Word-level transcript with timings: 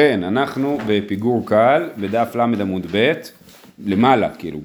כן, 0.00 0.22
אנחנו 0.22 0.78
בפיגור 0.86 1.46
קל, 1.46 1.88
בדף 1.98 2.32
ל 2.34 2.40
עמוד 2.40 2.86
ב', 2.92 3.12
למעלה, 3.86 4.30
כאילו, 4.38 4.58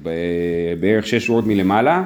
בערך 0.80 1.06
שש 1.06 1.26
שורות 1.26 1.46
מלמעלה. 1.46 2.04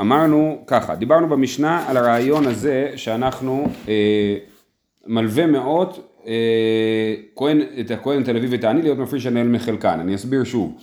אמרנו 0.00 0.64
ככה, 0.66 0.94
דיברנו 0.94 1.28
במשנה 1.28 1.88
על 1.88 1.96
הרעיון 1.96 2.46
הזה 2.46 2.92
שאנחנו 2.96 3.68
אה, 3.88 4.36
מלווה 5.06 5.46
מאוד 5.46 5.98
אה, 6.26 7.14
כהן, 7.36 7.60
את 7.80 7.90
הכהן 7.90 8.22
תל 8.22 8.36
אביב 8.36 8.52
ואת 8.52 8.64
העני 8.64 8.82
להיות 8.82 8.98
מפריש 8.98 9.26
הנהל 9.26 9.48
מחלקן. 9.48 10.00
אני 10.00 10.14
אסביר 10.14 10.44
שוב. 10.44 10.78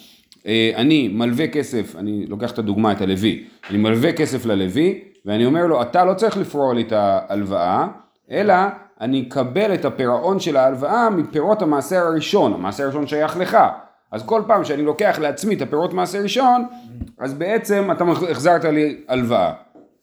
אה, 0.48 0.72
אני 0.76 1.08
מלווה 1.08 1.48
כסף, 1.48 1.96
אני 1.96 2.26
לוקח 2.28 2.52
את 2.52 2.60
הדוגמה, 2.60 2.92
את 2.92 3.02
הלוי, 3.02 3.44
אני 3.70 3.78
מלווה 3.78 4.14
כסף 4.14 4.46
ללוי, 4.46 5.02
ואני 5.26 5.46
אומר 5.46 5.66
לו, 5.66 5.82
אתה 5.82 6.06
לא 6.06 6.14
צריך 6.14 6.38
לפרוע 6.38 6.74
לי 6.74 6.82
את 6.82 6.92
ההלוואה, 6.92 7.88
אלא 8.32 8.54
אני 9.02 9.26
אקבל 9.28 9.74
את 9.74 9.86
הפירעון 9.86 10.40
של 10.40 10.58
ההלוואה 10.58 11.10
מפירות 11.10 11.62
המעשר 11.62 11.98
הראשון, 11.98 12.54
המעשר 12.54 12.84
הראשון 12.84 13.08
שייך 13.08 13.38
לך. 13.38 13.58
אז 14.12 14.24
כל 14.26 14.42
פעם 14.48 14.64
שאני 14.64 14.84
לוקח 14.84 15.18
לעצמי 15.22 15.56
את 15.56 15.62
הפירות 15.62 15.94
מעשר 15.94 16.20
ראשון, 16.20 16.66
אז 17.20 17.34
בעצם 17.34 17.90
אתה 17.92 18.04
החזרת 18.30 18.66
לי 18.66 18.98
הלוואה. 19.08 19.54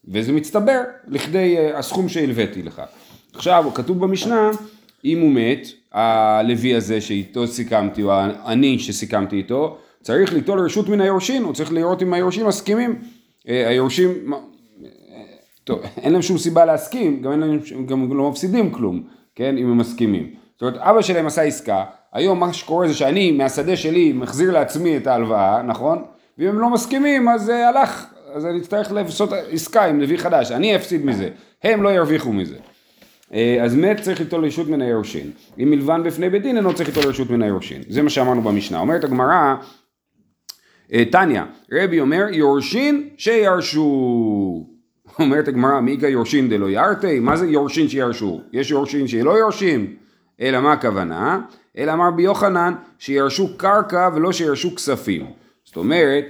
וזה 0.08 0.32
מצטבר 0.32 0.80
לכדי 1.08 1.56
אה, 1.58 1.78
הסכום 1.78 2.08
שהלוויתי 2.08 2.62
לך. 2.62 2.82
עכשיו, 3.34 3.64
כתוב 3.74 4.00
במשנה, 4.00 4.50
אם 5.04 5.20
הוא 5.20 5.32
מת, 5.32 5.66
הלוי 5.92 6.74
הזה 6.74 7.00
שאיתו 7.00 7.46
סיכמתי, 7.46 8.02
או 8.02 8.12
אני 8.46 8.78
שסיכמתי 8.78 9.36
איתו, 9.36 9.76
צריך 10.02 10.32
ליטול 10.32 10.60
רשות 10.60 10.88
מן 10.88 11.00
היורשים, 11.00 11.44
הוא 11.44 11.54
צריך 11.54 11.72
לראות 11.72 12.02
אם 12.02 12.14
היורשים 12.14 12.46
מסכימים. 12.46 12.98
אה, 13.48 13.68
היורשים 13.68 14.32
טוב, 15.64 15.80
אין 15.96 16.12
להם 16.12 16.22
שום 16.22 16.38
סיבה 16.38 16.64
להסכים, 16.64 17.22
גם, 17.22 17.40
להם, 17.40 17.60
גם 17.86 18.16
לא 18.16 18.30
מפסידים 18.30 18.70
כלום, 18.70 19.02
כן, 19.34 19.58
אם 19.58 19.70
הם 19.70 19.78
מסכימים. 19.78 20.30
זאת 20.52 20.62
אומרת, 20.62 20.76
אבא 20.76 21.02
שלהם 21.02 21.26
עשה 21.26 21.42
עסקה, 21.42 21.84
היום 22.12 22.40
מה 22.40 22.52
שקורה 22.52 22.88
זה 22.88 22.94
שאני 22.94 23.32
מהשדה 23.32 23.76
שלי 23.76 24.12
מחזיר 24.12 24.52
לעצמי 24.52 24.96
את 24.96 25.06
ההלוואה, 25.06 25.62
נכון? 25.62 26.04
ואם 26.38 26.48
הם 26.48 26.58
לא 26.58 26.70
מסכימים 26.70 27.28
אז 27.28 27.42
זה 27.42 27.68
הלך, 27.68 28.06
אז 28.34 28.46
אני 28.46 28.58
אצטרך 28.58 28.92
לעשות 28.92 29.30
עסקה 29.50 29.84
עם 29.84 30.00
לוי 30.00 30.18
חדש, 30.18 30.50
אני 30.50 30.76
אפסיד 30.76 31.06
מזה, 31.06 31.28
הם 31.62 31.82
לא 31.82 31.88
ירוויחו 31.88 32.32
מזה. 32.32 32.56
אה, 33.34 33.58
אז 33.62 33.74
מת 33.74 34.00
צריך 34.00 34.20
ליטול 34.20 34.44
רשות 34.44 34.68
מן 34.68 34.82
היורשין. 34.82 35.30
אם 35.58 35.70
מלבן 35.70 36.02
בפני 36.02 36.30
בית 36.30 36.42
דין 36.42 36.56
אינו 36.56 36.74
צריך 36.74 36.88
ליטול 36.88 37.10
רשות 37.10 37.30
מן 37.30 37.42
היורשין. 37.42 37.82
זה 37.88 38.02
מה 38.02 38.10
שאמרנו 38.10 38.42
במשנה. 38.42 38.78
אומרת 38.78 39.04
הגמרא, 39.04 39.54
תניא, 41.10 41.42
רבי 41.72 42.00
אומר 42.00 42.26
יורשין 42.32 43.08
שירשו. 43.16 44.73
אומרת 45.18 45.48
הגמרא, 45.48 45.80
מיגה 45.80 46.08
יורשין 46.08 46.48
דלא 46.48 46.70
ירתי, 46.70 47.20
מה 47.20 47.36
זה 47.36 47.46
יורשין 47.46 47.88
שירשו? 47.88 48.40
יש 48.52 48.70
יורשין 48.70 49.08
שלא 49.08 49.30
יורשים, 49.30 49.94
אלא 50.40 50.60
מה 50.60 50.72
הכוונה? 50.72 51.40
אלא 51.78 51.92
אמר 51.92 52.10
בי 52.10 52.22
יוחנן, 52.22 52.74
שירשו 52.98 53.56
קרקע 53.56 54.08
ולא 54.14 54.32
שירשו 54.32 54.74
כספים. 54.74 55.26
זאת 55.64 55.76
אומרת, 55.76 56.24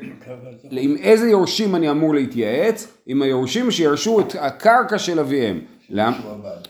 עם 0.70 0.96
איזה 0.96 1.28
יורשים 1.30 1.74
אני 1.74 1.90
אמור 1.90 2.14
להתייעץ? 2.14 2.96
עם 3.06 3.22
היורשים 3.22 3.70
שירשו 3.70 4.20
את 4.20 4.36
הקרקע 4.38 4.98
של 4.98 5.20
אביהם. 5.20 5.60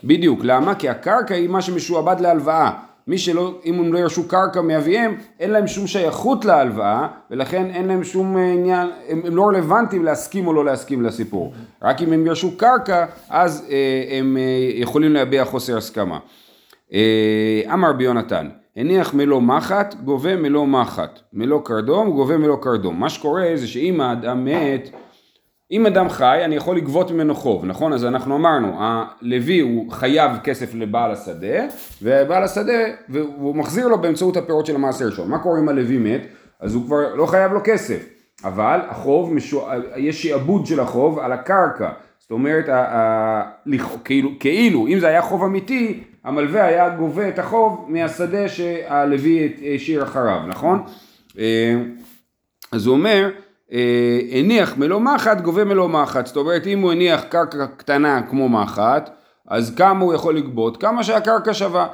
בדיוק, 0.03 0.39
למה? 0.43 0.75
כי 0.75 0.89
הקרקע 0.89 1.35
היא 1.35 1.49
מה 1.49 1.61
שמשועבד 1.61 2.19
להלוואה. 2.19 2.71
מי 3.07 3.17
שלא, 3.17 3.59
אם 3.65 3.79
הם 3.79 3.93
לא 3.93 3.99
ירשו 3.99 4.27
קרקע 4.27 4.61
מאביהם, 4.61 5.15
אין 5.39 5.51
להם 5.51 5.67
שום 5.67 5.87
שייכות 5.87 6.45
להלוואה, 6.45 7.07
ולכן 7.31 7.65
אין 7.65 7.87
להם 7.87 8.03
שום 8.03 8.37
אה, 8.37 8.51
עניין, 8.51 8.87
הם, 9.09 9.21
הם 9.25 9.35
לא 9.35 9.47
רלוונטיים 9.47 10.05
להסכים 10.05 10.47
או 10.47 10.53
לא 10.53 10.65
להסכים 10.65 11.01
לסיפור. 11.01 11.53
רק 11.81 12.01
אם 12.01 12.13
הם 12.13 12.25
ירשו 12.25 12.57
קרקע, 12.57 13.05
אז 13.29 13.67
אה, 13.69 14.17
הם 14.17 14.37
אה, 14.37 14.81
יכולים 14.81 15.13
להביע 15.13 15.45
חוסר 15.45 15.77
הסכמה. 15.77 16.19
אה, 16.93 17.61
אמר 17.73 17.93
בי 17.93 18.03
יונתן, 18.03 18.49
הניח 18.75 19.13
מלוא 19.13 19.41
מחט, 19.41 19.95
גובה 20.03 20.35
מלוא 20.35 20.67
מחט. 20.67 21.19
מלוא 21.33 21.61
קרדום, 21.63 22.11
גובה 22.11 22.37
מלוא 22.37 22.57
קרדום. 22.61 22.99
מה 22.99 23.09
שקורה 23.09 23.51
זה 23.55 23.67
שאם 23.67 24.01
האדם 24.01 24.45
מת, 24.45 24.89
אם 25.71 25.85
אדם 25.85 26.09
חי, 26.09 26.41
אני 26.45 26.55
יכול 26.55 26.77
לגבות 26.77 27.11
ממנו 27.11 27.35
חוב, 27.35 27.65
נכון? 27.65 27.93
אז 27.93 28.05
אנחנו 28.05 28.35
אמרנו, 28.35 28.75
הלוי 28.79 29.59
הוא 29.59 29.91
חייב 29.91 30.31
כסף 30.43 30.73
לבעל 30.73 31.11
השדה, 31.11 31.65
ובעל 32.01 32.43
השדה, 32.43 32.83
והוא 33.09 33.55
מחזיר 33.55 33.87
לו 33.87 34.01
באמצעות 34.01 34.37
הפירות 34.37 34.65
של 34.65 34.75
המעשר 34.75 35.09
שלו. 35.09 35.25
מה 35.25 35.39
קורה 35.39 35.59
אם 35.59 35.69
הלוי 35.69 35.97
מת? 35.97 36.21
אז 36.59 36.75
הוא 36.75 36.85
כבר 36.85 37.15
לא 37.15 37.25
חייב 37.25 37.53
לו 37.53 37.59
כסף, 37.63 38.09
אבל 38.43 38.79
החוב, 38.89 39.33
משוע... 39.33 39.73
יש 39.95 40.23
שעבוד 40.23 40.65
של 40.65 40.79
החוב 40.79 41.19
על 41.19 41.31
הקרקע. 41.31 41.89
זאת 42.19 42.31
אומרת, 42.31 42.69
ה... 42.69 42.97
ה... 42.97 43.43
כאילו, 44.03 44.29
כאילו, 44.39 44.87
אם 44.87 44.99
זה 44.99 45.07
היה 45.07 45.21
חוב 45.21 45.43
אמיתי, 45.43 46.03
המלווה 46.23 46.65
היה 46.65 46.89
גובה 46.89 47.29
את 47.29 47.39
החוב 47.39 47.85
מהשדה 47.87 48.47
שהלוי 48.47 49.53
השאיר 49.75 50.03
אחריו, 50.03 50.39
נכון? 50.47 50.83
אה, 51.39 51.75
אז 52.71 52.85
הוא 52.85 52.95
אומר, 52.95 53.29
הניח 54.31 54.77
מלוא 54.77 54.99
מחט, 54.99 55.41
גובה 55.41 55.65
מלוא 55.65 55.87
מחט. 55.87 56.25
זאת 56.25 56.37
אומרת, 56.37 56.67
אם 56.67 56.79
הוא 56.79 56.91
הניח 56.91 57.23
קרקע 57.29 57.65
קטנה 57.77 58.21
כמו 58.21 58.49
מחט, 58.49 59.09
אז 59.47 59.75
כמה 59.75 60.03
הוא 60.03 60.13
יכול 60.13 60.37
לגבות? 60.37 60.77
כמה 60.77 61.03
שהקרקע 61.03 61.53
שווה. 61.53 61.87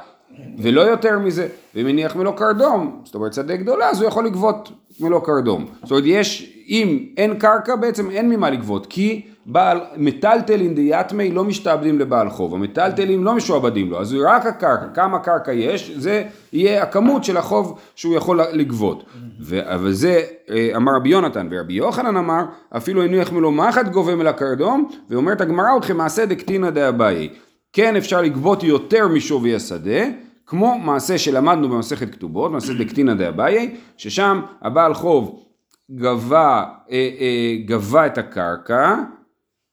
ולא 0.58 0.80
יותר 0.80 1.18
מזה. 1.18 1.48
ואם 1.74 1.86
הניח 1.86 2.16
מלוא 2.16 2.32
קרדום, 2.32 3.00
זאת 3.04 3.14
אומרת 3.14 3.32
שדה 3.34 3.56
גדולה, 3.56 3.90
אז 3.90 4.00
הוא 4.00 4.08
יכול 4.08 4.26
לגבות 4.26 4.72
מלוא 5.00 5.20
קרדום. 5.20 5.66
זאת 5.82 5.90
אומרת, 5.90 6.04
יש, 6.06 6.56
אם 6.68 7.06
אין 7.16 7.38
קרקע, 7.38 7.76
בעצם 7.76 8.10
אין 8.10 8.28
ממה 8.28 8.50
לגבות, 8.50 8.86
כי 8.86 9.22
בעל 9.46 9.80
מטלטלין 9.96 10.74
דיאטמי 10.74 11.30
לא 11.30 11.44
משתעבדים 11.44 11.98
לבעל 11.98 12.30
חוב, 12.30 12.54
המטלטלים 12.54 13.24
לא 13.24 13.34
משועבדים 13.34 13.90
לו, 13.90 14.00
אז 14.00 14.16
רק 14.26 14.46
הקרקע, 14.46 14.86
כמה 14.94 15.18
קרקע 15.18 15.52
יש, 15.52 15.90
זה 15.96 16.22
יהיה 16.52 16.82
הכמות 16.82 17.24
של 17.24 17.36
החוב 17.36 17.78
שהוא 17.94 18.16
יכול 18.16 18.40
לגבות. 18.52 19.04
ו- 19.40 19.74
אבל 19.74 19.92
זה 19.92 20.22
אה, 20.50 20.70
אמר 20.76 20.92
רבי 20.96 21.08
יונתן, 21.08 21.48
ורבי 21.50 21.74
יוחנן 21.74 22.16
אמר, 22.16 22.42
אפילו 22.76 23.02
הניח 23.02 23.32
מלוא 23.32 23.52
מחט 23.52 23.88
גובה 23.88 24.16
מלא 24.16 24.32
קרדום, 24.32 24.88
ואומרת 25.10 25.40
הגמרא, 25.40 25.76
אתכם 25.76 25.96
מעשה 25.96 26.26
דקטינא 26.26 26.70
דאביי. 26.70 27.28
כן 27.72 27.96
אפשר 27.96 28.22
לגבות 28.22 28.62
יותר 28.62 29.08
משווי 29.08 29.54
השדה, 29.54 30.04
כמו 30.52 30.78
מעשה 30.78 31.18
שלמדנו 31.18 31.68
במסכת 31.68 32.12
כתובות, 32.12 32.52
מעשה 32.52 32.72
דקטינא 32.74 33.14
דאביי, 33.14 33.76
ששם 33.96 34.40
הבעל 34.62 34.94
חוב 34.94 35.44
גבה, 35.90 36.64
אה, 36.90 37.10
אה, 37.20 37.56
גבה 37.64 38.06
את 38.06 38.18
הקרקע, 38.18 38.96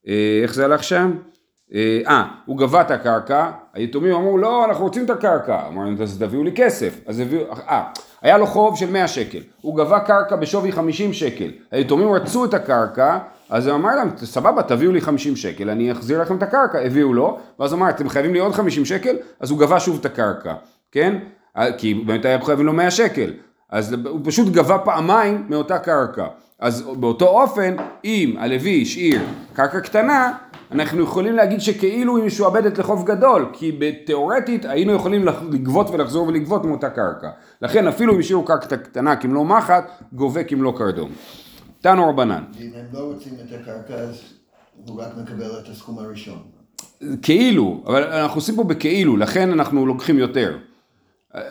אה, 0.08 0.40
איך 0.44 0.54
זה 0.54 0.66
הלך 0.66 0.84
שם? 0.84 1.12
אה, 1.74 2.00
אה, 2.08 2.24
הוא 2.46 2.58
גבה 2.58 2.82
את 2.82 2.92
הקרקע, 2.92 3.52
היתומים 3.74 4.16
אמרו 4.16 4.38
לא 4.38 4.66
אנחנו 4.66 4.84
רוצים 4.84 5.06
את 5.06 5.10
הקרקע, 5.10 5.68
אמרנו 5.68 6.04
אז 6.04 6.20
תביאו 6.20 6.44
לי 6.44 6.52
כסף, 6.56 7.00
אז 7.06 7.20
הביאו, 7.20 7.44
אה, 7.52 7.84
היה 8.22 8.38
לו 8.38 8.46
חוב 8.48 8.78
של 8.78 8.92
100 8.92 9.08
שקל, 9.08 9.42
הוא 9.62 9.78
גבה 9.78 10.00
קרקע 10.00 10.36
בשווי 10.36 10.72
50 10.72 11.14
שקל, 11.14 11.52
היתומים 11.72 12.12
רצו 12.12 12.46
את 12.46 12.54
הקרקע, 12.54 13.18
אז 13.50 13.68
הוא 13.68 13.76
אמר 13.76 13.96
להם 13.96 14.10
סבבה 14.18 14.64
תביאו 14.64 14.92
לי 14.92 15.02
50 15.02 15.36
שקל, 15.36 15.70
אני 15.70 15.92
אחזיר 15.92 16.22
לכם 16.22 16.38
את 16.38 16.44
הקרקע, 16.44 16.80
הביאו 16.80 17.14
לו, 17.14 17.40
ואז 17.60 17.74
אמר 17.74 17.90
אתם 17.90 18.10
חייבים 18.10 18.34
לי 18.34 18.40
עוד 18.40 18.54
50 18.54 18.86
שקל, 18.86 19.16
אז 19.40 19.52
הוא 19.52 19.60
גבה 19.60 19.80
שוב 19.80 19.98
את 20.00 20.06
הקרקע, 20.06 20.54
כן? 20.92 21.18
אה, 21.58 21.72
כי 21.78 21.94
באמת 21.94 22.26
היה 22.26 22.42
חייבים 22.42 22.66
לו 22.66 22.74
100 22.74 22.92
שקל, 22.92 23.34
אז 23.70 23.94
הוא 23.94 24.20
פשוט 24.24 24.54
גבה 24.54 24.78
פעמיים 24.78 25.46
מאותה 25.50 25.80
קרקע. 25.80 26.26
אז 26.60 26.82
באותו 26.82 27.28
אופן, 27.28 27.76
אם 28.06 28.36
הלוי 28.40 28.82
השאיר 28.82 29.22
קרקע 29.54 29.80
קטנה, 29.80 30.34
אנחנו 30.72 31.04
יכולים 31.04 31.36
להגיד 31.36 31.62
שכאילו 31.62 32.18
היא 32.18 32.26
משועבדת 32.26 32.78
לחוב 32.78 33.06
גדול, 33.06 33.50
כי 33.54 33.80
תיאורטית 34.06 34.66
היינו 34.66 34.94
יכולים 34.94 35.26
לגבות 35.52 35.90
ולחזור 35.90 36.28
ולגבות 36.28 36.66
מאותה 36.66 36.90
קרקע. 36.90 37.30
לכן 37.62 37.88
אפילו 37.88 38.14
אם 38.14 38.20
השאירו 38.20 38.46
קרקע 38.46 38.78
קטנה 38.78 39.16
כמלוא 39.16 39.46
מחט, 39.46 39.92
גובה 40.14 40.44
כמלוא 40.44 40.78
קרדום. 40.78 41.10
תנו 41.82 42.10
רבנן. 42.10 42.44
אם 42.60 42.70
הם 42.76 42.86
לא 42.94 43.00
רוצים 43.00 43.34
את 43.34 43.62
הקרקע, 43.62 43.94
אז 43.94 44.22
הוא 44.88 45.02
רק 45.02 45.18
מקבל 45.18 45.60
את 45.60 45.70
הסכום 45.70 46.00
הראשון. 46.00 46.40
כאילו, 47.22 47.84
אבל 47.86 48.04
אנחנו 48.04 48.38
עושים 48.38 48.56
פה 48.56 48.64
בכאילו, 48.64 49.18
לכן 49.18 49.52
אנחנו 49.52 49.86
לוקחים 49.86 50.20
יותר. 50.20 50.58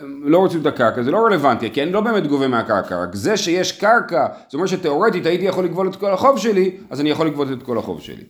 לא 0.04 0.38
רוצים 0.38 0.60
את 0.60 0.66
הקרקע, 0.66 1.02
זה 1.02 1.10
לא 1.10 1.26
רלוונטי, 1.26 1.70
כי 1.70 1.82
אני 1.82 1.92
לא 1.92 2.00
באמת 2.00 2.26
גובה 2.26 2.48
מהקרקע, 2.48 3.02
רק 3.02 3.14
זה 3.14 3.36
שיש 3.36 3.72
קרקע, 3.72 4.26
זאת 4.44 4.54
אומרת 4.54 4.68
שתאורטית 4.68 5.26
הייתי 5.26 5.44
יכול 5.44 5.64
לגבות 5.64 5.86
את 5.86 5.96
כל 5.96 6.12
החוב 6.12 6.38
שלי, 6.38 6.76
אז 6.90 7.00
אני 7.00 7.10
יכול 7.10 7.26
לגבות 7.26 7.48
את 7.52 7.62
כל 7.62 7.78
החוב 7.78 8.00
שלי. 8.00 8.24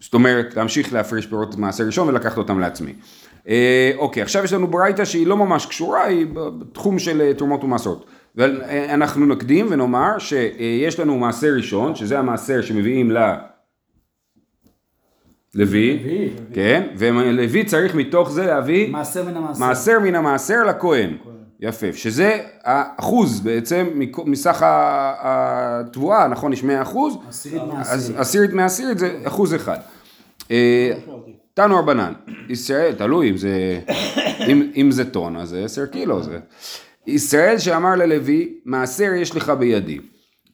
זאת 0.00 0.14
אומרת, 0.14 0.56
להמשיך 0.56 0.92
להפריש 0.92 1.26
פירות 1.26 1.56
מעשה 1.56 1.84
ראשון 1.84 2.08
ולקחת 2.08 2.38
אותם 2.38 2.60
לעצמי. 2.60 2.92
אה, 3.48 3.92
אוקיי, 3.96 4.22
עכשיו 4.22 4.44
יש 4.44 4.52
לנו 4.52 4.66
ברייתא 4.66 5.04
שהיא 5.04 5.26
לא 5.26 5.36
ממש 5.36 5.66
קשורה, 5.66 6.04
היא 6.04 6.26
בתחום 6.32 6.98
של 6.98 7.20
אה, 7.20 7.34
תרומות 7.34 7.64
ומעשרות. 7.64 8.06
ואנחנו 8.36 9.26
נקדים 9.26 9.66
ונאמר 9.70 10.18
שיש 10.18 11.00
לנו 11.00 11.18
מעשר 11.18 11.52
ראשון, 11.56 11.94
שזה 11.94 12.18
המעשר 12.18 12.62
שמביאים 12.62 13.10
ל... 13.10 13.18
לוי, 15.54 15.98
כן, 16.52 16.86
ולוי 16.96 17.64
צריך 17.64 17.94
מתוך 17.94 18.30
זה 18.30 18.46
להביא 18.46 18.90
מעשר 18.90 19.24
מן 19.24 19.36
המעשר, 19.36 19.60
מעשר 19.60 19.98
מן 19.98 20.14
המעשר 20.14 20.64
לכהן, 20.64 21.16
יפה, 21.60 21.86
שזה 21.92 22.40
האחוז 22.64 23.40
בעצם 23.40 23.86
מסך 24.24 24.62
התבואה, 25.18 26.28
נכון, 26.28 26.52
יש 26.52 26.64
100 26.64 26.82
אחוז, 26.82 27.16
עשירית 27.28 27.62
מעשירית. 27.62 28.16
עשירית 28.16 28.52
מעשירית 28.52 28.98
זה 28.98 29.18
אחוז 29.24 29.54
אחד. 29.54 29.78
אה, 30.50 30.92
תנו 31.54 31.78
רבנן, 31.78 32.12
ישראל, 32.48 32.92
תלוי 32.92 33.30
אם 33.30 33.36
זה 33.36 33.80
אם, 34.48 34.70
אם 34.76 34.90
זה 34.90 35.10
טון, 35.10 35.36
אז 35.36 35.48
זה 35.48 35.64
עשר 35.64 35.86
קילו. 35.86 36.22
זה. 36.22 36.38
ישראל 37.06 37.58
שאמר 37.58 37.94
ללוי, 37.94 38.54
מעשר 38.64 39.12
יש 39.16 39.36
לך 39.36 39.50
בידי. 39.50 39.98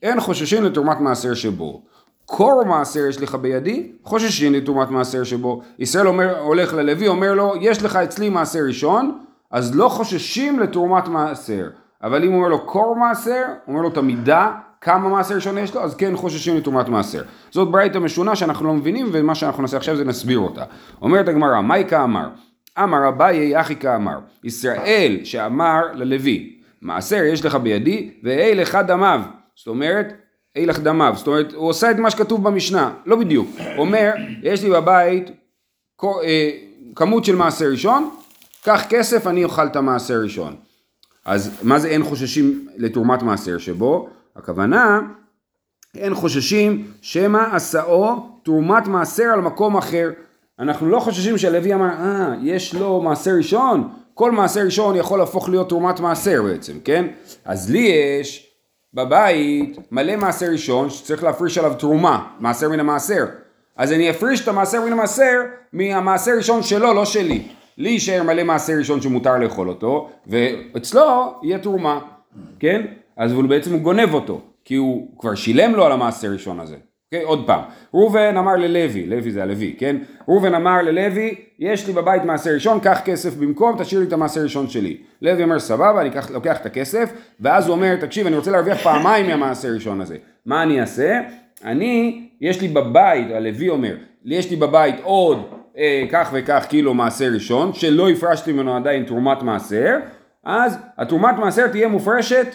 אין 0.03 0.21
חוששים 0.21 0.65
לתרומת 0.65 1.01
מעשר 1.01 1.35
שבו. 1.35 1.83
קור 2.25 2.65
מעשר 2.65 3.07
יש 3.09 3.21
לך 3.21 3.35
בידי, 3.35 3.93
חוששים 4.03 4.53
לתרומת 4.53 4.91
מעשר 4.91 5.25
שבו. 5.25 5.63
ישראל 5.79 6.09
אומר, 6.09 6.39
הולך 6.39 6.75
ללוי, 6.75 7.09
אומר 7.09 7.35
לו, 7.35 7.55
יש 7.61 7.83
לך 7.83 7.97
אצלי 7.97 8.29
מעשר 8.29 8.59
ראשון, 8.67 9.19
אז 9.51 9.77
לא 9.77 9.89
חוששים 9.89 10.61
לתרומת 10.61 11.09
מעשר. 11.09 11.69
אבל 12.03 12.25
אם 12.25 12.29
הוא 12.33 12.37
אומר 12.39 12.49
לו 12.49 12.67
קור 12.67 12.97
מעשר, 12.97 13.45
הוא 13.47 13.73
אומר 13.73 13.83
לו 13.83 13.89
את 13.89 13.97
המידה, 13.97 14.53
כמה 14.81 15.09
מעשר 15.09 15.35
ראשון 15.35 15.59
יש 15.59 15.75
לו, 15.75 15.83
אז 15.83 15.95
כן 15.95 16.17
חוששים 16.17 16.57
לתרומת 16.57 16.89
מעשר. 16.89 17.23
זאת 17.51 17.71
ברייתא 17.71 17.99
משונה 17.99 18.37
שאנחנו 18.37 18.67
לא 18.67 18.75
מבינים, 18.75 19.09
ומה 19.13 19.35
שאנחנו 19.35 19.63
נעשה 19.63 19.77
עכשיו 19.77 19.97
זה 19.97 20.05
נסביר 20.05 20.39
אותה. 20.39 20.65
אומרת 21.03 21.29
הגמרא, 21.29 21.61
מייקה 21.61 22.05
אמר, 22.05 22.29
אמר 22.79 23.09
אביי 23.09 23.61
אחי 23.61 23.77
כאמר, 23.77 24.19
ישראל 24.45 25.21
שאמר 25.25 25.81
ללוי, 25.95 26.59
מעשר 26.81 27.23
יש 27.25 27.45
לך 27.45 27.55
בידי, 27.55 28.11
ואי 28.23 28.55
לך 28.55 28.79
דמיו. 28.87 29.21
זאת 29.57 29.67
אומרת, 29.67 30.07
אי 30.57 30.67
לך 30.67 30.79
דמיו. 30.79 31.15
זאת 31.17 31.27
אומרת, 31.27 31.53
הוא 31.53 31.69
עושה 31.69 31.91
את 31.91 31.97
מה 31.97 32.11
שכתוב 32.11 32.45
במשנה, 32.45 32.95
לא 33.07 33.17
בדיוק. 33.17 33.49
הוא 33.59 33.87
אומר, 33.87 34.13
יש 34.43 34.63
לי 34.63 34.71
בבית 34.71 35.31
אה, 36.05 36.51
כמות 36.97 37.25
של 37.25 37.37
מעשר 37.37 37.67
ראשון, 37.71 38.11
קח 38.65 38.85
כסף, 38.89 39.27
אני 39.27 39.45
אוכל 39.45 39.67
את 39.67 39.77
המעשר 39.77 40.21
ראשון. 40.23 40.57
אז 41.25 41.59
מה 41.63 41.79
זה 41.79 41.89
אין 41.89 42.03
חוששים 42.05 42.69
לתרומת 42.77 43.23
מעשר 43.23 43.59
שבו? 43.59 44.09
הכוונה, 44.37 45.01
אין 45.97 46.15
חוששים 46.15 46.93
שמא 47.01 47.43
עשאו 47.53 48.29
תרומת 48.43 48.87
מעשר 48.87 49.25
על 49.25 49.41
מקום 49.41 49.77
אחר. 49.77 50.11
אנחנו 50.59 50.89
לא 50.89 51.01
חוששים 51.01 51.39
שהלוי 51.39 51.75
אמר, 51.75 51.89
אה, 51.89 52.35
יש 52.43 52.75
לו 52.75 53.01
מעשר 53.01 53.31
ראשון, 53.37 53.89
כל 54.15 54.31
מעשר 54.31 54.61
ראשון 54.61 54.97
יכול 54.97 55.19
להפוך 55.19 55.49
להיות 55.49 55.69
תרומת 55.69 56.01
מעשר 56.01 56.43
בעצם, 56.43 56.73
כן? 56.85 57.07
אז 57.45 57.71
לי 57.71 57.79
יש 58.21 58.53
בבית 58.95 59.79
מלא 59.91 60.17
מעשר 60.17 60.47
ראשון 60.47 60.91
שצריך 60.91 61.25
להפריש 61.25 61.59
עליו 61.59 61.75
תרומה, 61.79 62.27
מעשר 62.41 62.69
מן 62.69 62.81
המעשר. 62.81 63.25
אז 63.77 63.93
אני 63.93 64.11
אפריש 64.11 64.43
את 64.43 64.49
המעשר 64.49 64.85
מן 64.85 64.93
המעשר 64.93 65.41
מהמעשר 65.73 66.33
ראשון 66.37 66.63
שלו, 66.63 66.95
לא 66.95 67.05
שלי. 67.05 67.43
לי 67.79 67.91
יישאר 67.91 68.23
מלא 68.23 68.43
מעשר 68.43 68.73
ראשון 68.73 69.01
שמותר 69.01 69.39
לאכול 69.39 69.69
אותו, 69.69 70.11
ואצלו 70.27 71.35
יהיה 71.43 71.59
תרומה, 71.59 72.01
כן? 72.59 72.87
אז 73.17 73.33
הוא 73.33 73.45
בעצם 73.45 73.79
גונב 73.79 74.15
אותו, 74.15 74.41
כי 74.65 74.75
הוא 74.75 75.19
כבר 75.19 75.35
שילם 75.35 75.75
לו 75.75 75.85
על 75.85 75.93
המעשר 75.93 76.29
ראשון 76.29 76.61
הזה. 76.61 76.77
אוקיי, 77.13 77.25
עוד 77.25 77.47
פעם. 77.47 77.61
ראובן 77.95 78.37
אמר 78.37 78.57
ללוי, 78.57 79.07
לוי 79.07 79.31
זה 79.31 79.43
הלוי, 79.43 79.75
כן? 79.79 79.97
ראובן 80.29 80.55
אמר 80.55 80.83
ללוי, 80.83 81.35
יש 81.59 81.87
לי 81.87 81.93
בבית 81.93 82.25
מעשר 82.25 82.51
ראשון, 82.51 82.81
קח 82.81 83.01
כסף 83.05 83.35
במקום, 83.35 83.77
תשאיר 83.79 84.01
לי 84.01 84.07
את 84.07 84.13
המעשר 84.13 84.43
ראשון 84.43 84.69
שלי. 84.69 84.97
לוי 85.23 85.43
אומר, 85.43 85.59
סבבה, 85.59 86.01
אני 86.01 86.11
קח, 86.11 86.31
לוקח 86.31 86.61
את 86.61 86.67
הכסף, 86.67 87.13
ואז 87.41 87.67
הוא 87.67 87.77
אומר, 87.77 87.97
תקשיב, 87.97 88.27
אני 88.27 88.37
רוצה 88.37 88.51
להרוויח 88.51 88.83
פעמיים 88.83 89.27
מהמעשר 89.27 89.69
ראשון 89.69 90.01
הזה. 90.01 90.17
מה 90.47 90.63
אני 90.63 90.81
אעשה? 90.81 91.21
אני, 91.65 92.29
יש 92.41 92.61
לי 92.61 92.69
בבית, 92.69 93.27
הלוי 93.31 93.69
אומר, 93.69 93.97
יש 94.25 94.51
לי 94.51 94.57
בבית 94.57 94.95
עוד 95.03 95.47
אה, 95.79 96.05
כך 96.11 96.31
וכך 96.33 96.67
קילו 96.69 96.95
מעשר 96.95 97.31
ראשון, 97.35 97.73
שלא 97.73 98.11
הפרשתי 98.11 98.53
ממנו 98.53 98.77
עדיין 98.77 99.05
תרומת 99.05 99.43
מעשר, 99.43 99.97
אז 100.45 100.79
התרומת 100.99 101.35
מעשר 101.39 101.69
תהיה 101.69 101.89
מופרשת 101.89 102.47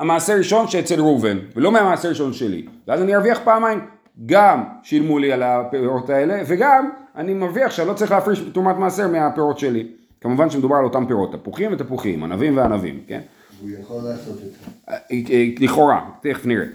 מהמעשר 0.00 0.36
ראשון 0.36 0.68
שאצל 0.68 1.00
ראובן, 1.00 1.38
ולא 1.56 1.72
מהמעשר 1.72 2.08
ראשון 2.08 2.32
שלי. 2.32 2.66
ואז 2.88 3.02
אני 3.02 3.14
ארוויח 3.16 3.40
פעמיים, 3.44 3.80
גם 4.26 4.64
שילמו 4.82 5.18
לי 5.18 5.32
על 5.32 5.42
הפירות 5.42 6.10
האלה, 6.10 6.42
וגם 6.46 6.90
אני 7.16 7.34
מרוויח 7.34 7.70
שאני 7.70 7.88
לא 7.88 7.92
צריך 7.92 8.10
להפריש 8.10 8.40
תרומת 8.52 8.76
מעשר 8.76 9.08
מהפירות 9.08 9.58
שלי. 9.58 9.86
כמובן 10.20 10.50
שמדובר 10.50 10.76
על 10.76 10.84
אותם 10.84 11.06
פירות, 11.06 11.32
תפוחים 11.32 11.72
ותפוחים, 11.72 12.24
ענבים 12.24 12.56
וענבים, 12.56 13.00
כן? 13.06 13.20
הוא 13.60 13.70
יכול 13.80 14.02
לעשות 14.04 14.34
את 14.34 14.50
זה. 14.50 14.70
אה, 14.88 14.96
אה, 15.30 15.46
לכאורה, 15.60 16.00
תכף 16.22 16.46
נראה. 16.46 16.66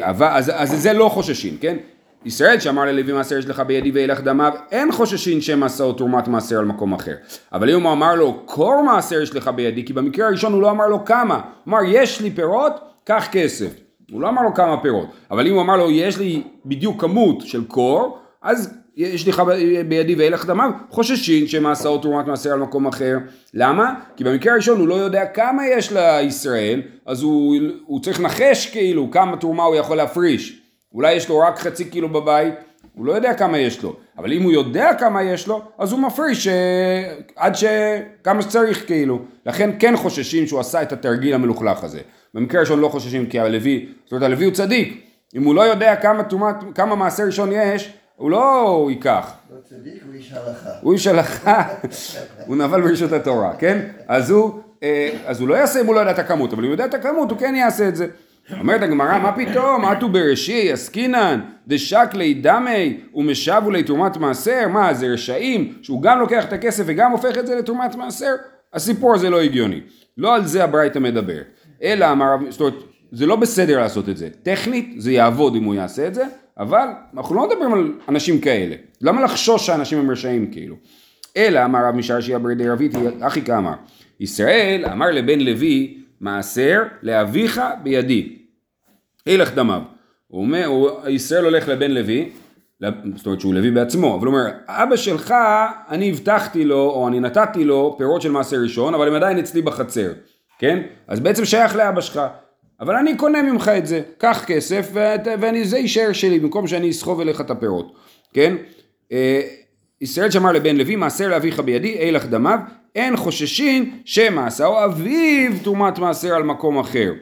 אבל, 0.00 0.26
אז, 0.26 0.52
אז 0.54 0.82
זה 0.82 0.92
לא 0.92 1.08
חוששים, 1.08 1.56
כן? 1.60 1.76
ישראל 2.24 2.60
שאמר 2.60 2.84
ללוי 2.84 3.12
מעשר 3.12 3.38
יש 3.38 3.46
לך 3.46 3.60
בידי 3.60 3.90
וילך 3.90 4.20
דמיו, 4.20 4.52
אין 4.72 4.92
חוששים 4.92 5.40
שהם 5.40 5.62
עשו 5.62 5.92
תרומת 5.92 6.28
מעשר 6.28 6.58
על 6.58 6.64
מקום 6.64 6.92
אחר. 6.92 7.14
אבל 7.52 7.70
אם 7.70 7.82
הוא 7.82 7.92
אמר 7.92 8.14
לו, 8.14 8.42
קור 8.44 8.82
מעשר 8.82 9.22
יש 9.22 9.34
לך 9.34 9.48
בידי, 9.48 9.84
כי 9.84 9.92
במקרה 9.92 10.26
הראשון 10.26 10.52
הוא 10.52 10.62
לא 10.62 10.70
אמר 10.70 10.86
לו 10.86 11.04
כמה, 11.04 11.34
הוא 11.34 11.42
אמר, 11.68 11.78
יש 11.86 12.20
לי 12.20 12.30
פירות, 12.30 12.72
קח 13.04 13.28
כסף. 13.32 13.70
הוא 14.10 14.20
לא 14.20 14.28
אמר 14.28 14.42
לו 14.42 14.54
כמה 14.54 14.82
פירות, 14.82 15.06
אבל 15.30 15.46
אם 15.46 15.54
הוא 15.54 15.62
אמר 15.62 15.76
לו, 15.76 15.90
יש 15.90 16.18
לי 16.18 16.42
בדיוק 16.66 17.00
כמות 17.00 17.40
של 17.40 17.64
קור, 17.64 18.18
אז 18.42 18.74
יש 18.96 19.28
לך 19.28 19.42
בידי 19.88 20.14
וילך 20.14 20.46
דמיו, 20.46 20.70
חוששים 20.90 21.46
שהם 21.46 21.66
עשו 21.66 21.98
תרומת 21.98 22.26
מעשר 22.26 22.52
על 22.52 22.58
מקום 22.58 22.86
אחר. 22.86 23.16
למה? 23.54 23.94
כי 24.16 24.24
במקרה 24.24 24.52
הראשון 24.52 24.80
הוא 24.80 24.88
לא 24.88 24.94
יודע 24.94 25.26
כמה 25.26 25.66
יש 25.66 25.92
לישראל, 25.92 26.82
אז 27.06 27.22
הוא, 27.22 27.56
הוא 27.86 28.00
צריך 28.00 28.20
לנחש 28.20 28.66
כאילו 28.66 29.10
כמה 29.10 29.36
תרומה 29.36 29.62
הוא 29.62 29.76
יכול 29.76 29.96
להפריש. 29.96 30.65
אולי 30.94 31.12
יש 31.12 31.28
לו 31.28 31.38
רק 31.38 31.58
חצי 31.58 31.84
קילו 31.84 32.08
בבית, 32.08 32.54
הוא 32.94 33.06
לא 33.06 33.12
יודע 33.12 33.34
כמה 33.34 33.58
יש 33.58 33.82
לו, 33.82 33.96
אבל 34.18 34.32
אם 34.32 34.42
הוא 34.42 34.52
יודע 34.52 34.90
כמה 34.98 35.22
יש 35.22 35.46
לו, 35.46 35.62
אז 35.78 35.92
הוא 35.92 36.00
מפריש 36.00 36.48
אה, 36.48 37.14
עד 37.36 37.54
ש... 37.54 37.64
כמה 38.24 38.42
שצריך 38.42 38.86
כאילו. 38.86 39.18
לכן 39.46 39.70
כן 39.78 39.96
חוששים 39.96 40.46
שהוא 40.46 40.60
עשה 40.60 40.82
את 40.82 40.92
התרגיל 40.92 41.34
המלוכלך 41.34 41.84
הזה. 41.84 42.00
במקרה 42.34 42.60
ראשון 42.60 42.80
לא 42.80 42.88
חוששים 42.88 43.26
כי 43.26 43.40
הלוי, 43.40 43.88
זאת 44.04 44.12
אומרת 44.12 44.24
הלוי 44.24 44.44
הוא 44.44 44.54
צדיק. 44.54 45.06
אם 45.34 45.44
הוא 45.44 45.54
לא 45.54 45.60
יודע 45.60 45.96
כמה, 45.96 46.22
תומת, 46.22 46.56
כמה 46.74 46.96
מעשר 46.96 47.22
ראשון 47.22 47.50
יש, 47.52 47.92
הוא 48.16 48.30
לא 48.30 48.86
ייקח. 48.90 49.32
לא 49.50 49.56
צדיק, 49.68 50.02
הוא 50.06 50.14
איש 50.14 50.32
הלכה. 50.32 50.70
הוא 50.80 50.92
איש 50.92 51.06
הלכה, 51.06 51.62
הוא 52.46 52.56
נבל 52.56 52.80
ברשות 52.80 53.12
התורה, 53.12 53.56
כן? 53.58 53.86
אז 54.08 54.30
הוא, 54.30 54.60
אה, 54.82 55.10
אז 55.26 55.40
הוא 55.40 55.48
לא 55.48 55.54
יעשה 55.54 55.80
אם 55.80 55.86
הוא 55.86 55.94
לא 55.94 56.00
יודע 56.00 56.12
את 56.12 56.18
הכמות, 56.18 56.52
אבל 56.52 56.62
אם 56.62 56.68
הוא 56.68 56.74
יודע 56.74 56.84
את 56.84 56.94
הכמות 56.94 57.30
הוא 57.30 57.38
כן 57.38 57.54
יעשה 57.56 57.88
את 57.88 57.96
זה. 57.96 58.06
אומרת 58.60 58.82
הגמרא, 58.82 59.18
מה 59.18 59.32
פתאום, 59.32 59.84
אטו 59.84 60.08
בראשי, 60.08 60.72
עסקינן, 60.72 61.40
דשקלי 61.66 62.34
דמי 62.34 63.00
ומשבו 63.14 63.70
לי 63.70 63.82
תרומת 63.82 64.16
מעשר, 64.16 64.68
מה 64.68 64.94
זה 64.94 65.06
רשעים, 65.06 65.72
שהוא 65.82 66.02
גם 66.02 66.20
לוקח 66.20 66.44
את 66.44 66.52
הכסף 66.52 66.84
וגם 66.86 67.10
הופך 67.12 67.38
את 67.38 67.46
זה 67.46 67.54
לתרומת 67.54 67.94
מעשר? 67.94 68.34
הסיפור 68.72 69.14
הזה 69.14 69.30
לא 69.30 69.40
הגיוני. 69.40 69.80
לא 70.18 70.34
על 70.34 70.44
זה 70.44 70.64
הברייתא 70.64 70.98
מדבר. 70.98 71.40
אלא 71.82 72.12
אמר, 72.12 72.36
זאת 72.48 72.60
אומרת, 72.60 72.74
זה 73.12 73.26
לא 73.26 73.36
בסדר 73.36 73.80
לעשות 73.80 74.08
את 74.08 74.16
זה. 74.16 74.28
טכנית 74.42 74.94
זה 74.98 75.12
יעבוד 75.12 75.56
אם 75.56 75.64
הוא 75.64 75.74
יעשה 75.74 76.06
את 76.06 76.14
זה, 76.14 76.24
אבל 76.58 76.88
אנחנו 77.16 77.34
לא 77.34 77.48
מדברים 77.48 77.72
על 77.72 77.92
אנשים 78.08 78.40
כאלה. 78.40 78.74
למה 79.00 79.22
לחשוש 79.22 79.66
שהאנשים 79.66 79.98
הם 79.98 80.10
רשעים 80.10 80.50
כאילו? 80.50 80.76
אלא 81.36 81.64
אמר 81.64 81.78
רב 81.88 81.94
משרשי 81.94 82.36
אברדי 82.36 82.68
רביתי, 82.68 82.98
אחי 83.20 83.42
כאמר, 83.42 83.74
ישראל 84.20 84.84
אמר 84.92 85.10
לבן 85.10 85.40
לוי 85.40 85.98
מעשר 86.20 86.82
לאביך 87.02 87.60
בידי. 87.82 88.38
הילך 89.26 89.54
דמיו. 89.54 89.82
הוא 90.26 90.40
אומר, 90.42 90.66
הוא, 90.66 90.90
ישראל 91.08 91.44
הולך 91.44 91.68
לבן 91.68 91.90
לוי, 91.90 92.30
זאת 93.14 93.26
אומרת 93.26 93.40
שהוא 93.40 93.54
לוי 93.54 93.70
בעצמו, 93.70 94.14
אבל 94.14 94.26
הוא 94.26 94.34
אומר, 94.34 94.50
אבא 94.66 94.96
שלך, 94.96 95.34
אני 95.88 96.10
הבטחתי 96.10 96.64
לו, 96.64 96.90
או 96.90 97.08
אני 97.08 97.20
נתתי 97.20 97.64
לו 97.64 97.94
פירות 97.98 98.22
של 98.22 98.30
מעשר 98.30 98.56
ראשון, 98.56 98.94
אבל 98.94 99.08
הם 99.08 99.14
עדיין 99.14 99.38
אצלי 99.38 99.62
בחצר, 99.62 100.12
כן? 100.58 100.82
אז 101.08 101.20
בעצם 101.20 101.44
שייך 101.44 101.76
לאבא 101.76 102.00
שלך. 102.00 102.20
אבל 102.80 102.96
אני 102.96 103.16
קונה 103.16 103.42
ממך 103.42 103.68
את 103.78 103.86
זה, 103.86 104.02
קח 104.18 104.44
כסף 104.46 104.90
ואני, 105.40 105.64
זה 105.64 105.78
יישאר 105.78 106.12
שלי 106.12 106.40
במקום 106.40 106.66
שאני 106.66 106.90
אסחוב 106.90 107.20
אליך 107.20 107.40
את 107.40 107.50
הפירות, 107.50 107.94
כן? 108.32 108.56
אה, 109.12 109.40
ישראל 110.00 110.30
שמר 110.30 110.52
לבן 110.52 110.76
לוי 110.76 110.96
מעשר 110.96 111.28
לאביך 111.28 111.60
בידי, 111.60 111.98
אילך 111.98 112.26
דמיו, 112.26 112.58
אין 112.96 113.16
חוששין 113.16 113.90
שמעשה 114.04 114.84
אביו 114.84 115.52
תרומת 115.62 115.98
מעשר 115.98 116.34
על 116.34 116.42
מקום 116.42 116.78
אחר. 116.78 117.12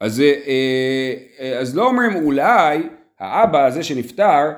אז, 0.00 0.20
אה, 0.20 1.14
אה, 1.40 1.58
אז 1.58 1.76
לא 1.76 1.86
אומרים 1.86 2.14
אולי 2.14 2.82
האבא 3.20 3.66
הזה 3.66 3.82
שנפטר, 3.82 4.50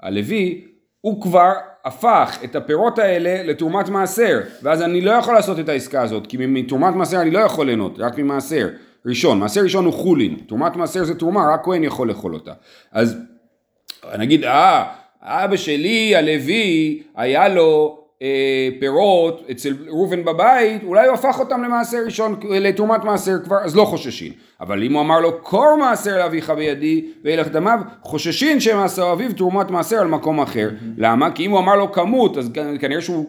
הלוי, 0.00 0.64
הוא 1.00 1.22
כבר 1.22 1.52
הפך 1.84 2.38
את 2.44 2.56
הפירות 2.56 2.98
האלה 2.98 3.42
לתרומת 3.42 3.88
מעשר, 3.88 4.40
ואז 4.62 4.82
אני 4.82 5.00
לא 5.00 5.10
יכול 5.10 5.34
לעשות 5.34 5.58
את 5.58 5.68
העסקה 5.68 6.02
הזאת, 6.02 6.26
כי 6.26 6.36
מתרומת 6.40 6.94
מעשר 6.94 7.20
אני 7.20 7.30
לא 7.30 7.38
יכול 7.38 7.66
ליהנות, 7.66 7.98
רק 7.98 8.18
ממעשר 8.18 8.68
ראשון. 9.06 9.38
מעשר 9.38 9.60
ראשון 9.60 9.84
הוא 9.84 9.92
חולין, 9.92 10.36
תרומת 10.48 10.76
מעשר 10.76 11.04
זה 11.04 11.18
תרומה, 11.18 11.54
רק 11.54 11.64
כהן 11.64 11.84
יכול 11.84 12.08
לאכול 12.08 12.34
אותה. 12.34 12.52
אז 12.92 13.16
נגיד, 14.18 14.44
אה, 14.44 14.84
אבא 15.22 15.56
שלי, 15.56 16.16
הלוי, 16.16 17.02
היה 17.16 17.48
לו 17.48 18.01
פירות 18.80 19.46
אצל 19.50 19.74
ראובן 19.88 20.24
בבית, 20.24 20.82
אולי 20.84 21.06
הוא 21.06 21.14
הפך 21.14 21.38
אותם 21.38 21.62
למעשר 21.62 21.98
ראשון, 22.04 22.40
לתרומת 22.50 23.04
מעשר 23.04 23.38
כבר, 23.44 23.56
אז 23.64 23.76
לא 23.76 23.84
חוששים. 23.84 24.32
אבל 24.60 24.82
אם 24.82 24.92
הוא 24.92 25.00
אמר 25.00 25.20
לו 25.20 25.42
קור 25.42 25.76
מעשר 25.76 26.18
לאביך 26.18 26.50
בידי 26.50 27.06
וילך 27.24 27.48
דמיו, 27.48 27.78
חוששים 28.02 28.60
שמעשר 28.60 29.12
אביו 29.12 29.32
תרומת 29.32 29.70
מעשר 29.70 30.00
על 30.00 30.08
מקום 30.08 30.40
אחר. 30.40 30.70
למה? 30.96 31.30
כי 31.30 31.46
אם 31.46 31.50
הוא 31.50 31.58
אמר 31.58 31.76
לו 31.76 31.92
כמות, 31.92 32.38
אז 32.38 32.50
כנראה 32.80 33.00
שהוא, 33.00 33.26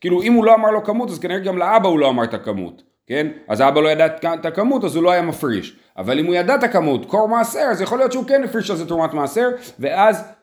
כאילו 0.00 0.22
אם 0.22 0.32
הוא 0.32 0.44
לא 0.44 0.54
אמר 0.54 0.70
לו 0.70 0.84
כמות, 0.84 1.10
אז 1.10 1.18
כנראה 1.18 1.38
גם 1.38 1.58
לאבא 1.58 1.88
הוא 1.88 1.98
לא 1.98 2.08
אמר 2.08 2.24
את 2.24 2.34
הכמות. 2.34 2.82
כן? 3.06 3.26
אז 3.48 3.60
האבא 3.60 3.80
לא 3.80 3.88
ידע 3.88 4.06
את 4.06 4.46
הכמות, 4.46 4.84
אז 4.84 4.96
הוא 4.96 5.04
לא 5.04 5.10
היה 5.10 5.22
מפריש. 5.22 5.76
אבל 5.96 6.18
אם 6.18 6.26
הוא 6.26 6.34
ידע 6.34 6.54
את 6.54 6.62
הכמות, 6.62 7.06
קור 7.06 7.28
מעשר, 7.28 7.58
אז 7.70 7.80
יכול 7.80 7.98
להיות 7.98 8.12
שהוא 8.12 8.24
כן 8.24 8.44
הפריש 8.44 8.70
על 8.70 8.76
זה 8.76 8.86
תרומת 8.86 9.14
מעשר, 9.14 9.48
ואז 9.78 10.16
אה, 10.16 10.22
אה, 10.22 10.37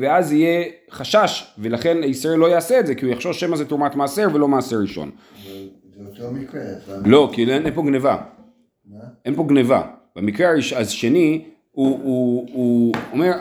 ואז 0.00 0.32
יהיה 0.32 0.64
חשש, 0.90 1.54
ולכן 1.58 2.04
ישראל 2.04 2.38
לא 2.38 2.46
יעשה 2.46 2.80
את 2.80 2.86
זה, 2.86 2.94
כי 2.94 3.04
הוא 3.04 3.12
יחשוש 3.12 3.40
שמא 3.40 3.56
זה 3.56 3.64
תרומת 3.64 3.94
מעשר 3.94 4.28
ולא 4.34 4.48
מעשר 4.48 4.76
ראשון. 4.76 5.10
זה 5.44 6.04
אותו 6.06 6.32
מקרה. 6.32 6.60
לא, 7.04 7.30
כי 7.32 7.42
אין 7.42 7.66
אין 7.66 7.74
פה 7.74 7.82
גניבה. 7.82 8.16
אין 9.24 9.34
פה 9.34 9.44
גניבה. 9.48 9.82
במקרה 10.16 10.50
השני, 10.76 11.44
הוא, 11.70 12.00
הוא, 12.02 12.48
הוא 12.52 12.94
אומר, 13.12 13.32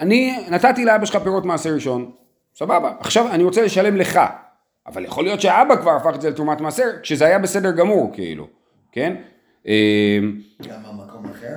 אני 0.00 0.36
נתתי 0.50 0.84
לאבא 0.84 1.04
שלך 1.04 1.16
פירות 1.16 1.44
מעשר 1.44 1.74
ראשון, 1.74 2.10
סבבה, 2.54 2.92
עכשיו 3.00 3.30
אני 3.30 3.44
רוצה 3.44 3.62
לשלם 3.62 3.96
לך. 3.96 4.20
אבל 4.86 5.04
יכול 5.04 5.24
להיות 5.24 5.40
שהאבא 5.40 5.76
כבר 5.76 5.90
הפך 5.90 6.14
את 6.14 6.20
זה 6.20 6.30
לתרומת 6.30 6.60
מעשר, 6.60 6.84
כשזה 7.02 7.24
היה 7.24 7.38
בסדר 7.38 7.70
גמור, 7.70 8.10
כאילו, 8.14 8.46
כן? 8.92 9.16
אה, 9.66 10.18
גם 10.68 10.82
במקום 10.82 11.26
אחר? 11.30 11.54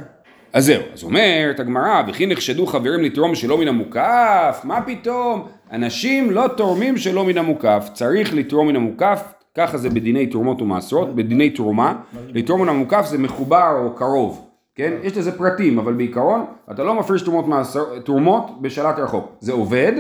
אז 0.54 0.66
זהו, 0.66 0.82
אז 0.94 1.04
אומרת 1.04 1.60
הגמרא, 1.60 2.02
וכי 2.08 2.26
נחשדו 2.26 2.66
חברים 2.66 3.00
לתרום 3.04 3.36
שלא 3.36 3.58
מן 3.58 3.68
המוקף, 3.68 4.62
מה 4.64 4.82
פתאום? 4.82 5.48
אנשים 5.72 6.32
לא 6.32 6.48
תורמים 6.48 6.98
שלא 6.98 7.26
מן 7.26 7.38
המוקף, 7.38 7.90
צריך 7.94 8.34
לתרום 8.34 8.68
מן 8.68 8.76
המוקף, 8.76 9.24
ככה 9.58 9.78
זה 9.78 9.90
בדיני 9.90 10.28
תרומות 10.28 10.62
ומעשרות, 10.62 11.16
בדיני 11.16 11.50
תרומה, 11.50 11.96
לתרום 12.28 12.62
מן 12.62 12.70
המוקף 12.70 13.06
זה 13.06 13.18
מחובר 13.18 13.80
או 13.84 13.96
קרוב, 13.96 14.50
כן? 14.76 14.94
יש 15.04 15.18
לזה 15.18 15.38
פרטים, 15.38 15.80
אבל 15.80 15.94
בעיקרון 15.94 16.46
אתה 16.72 16.84
לא 16.84 16.96
מפריש 16.96 17.22
תרומות, 17.22 17.48
מעשר, 17.48 18.00
תרומות 18.00 18.62
בשלט 18.62 19.00
רחוק, 19.00 19.32
זה 19.40 19.52
עובד, 19.52 19.94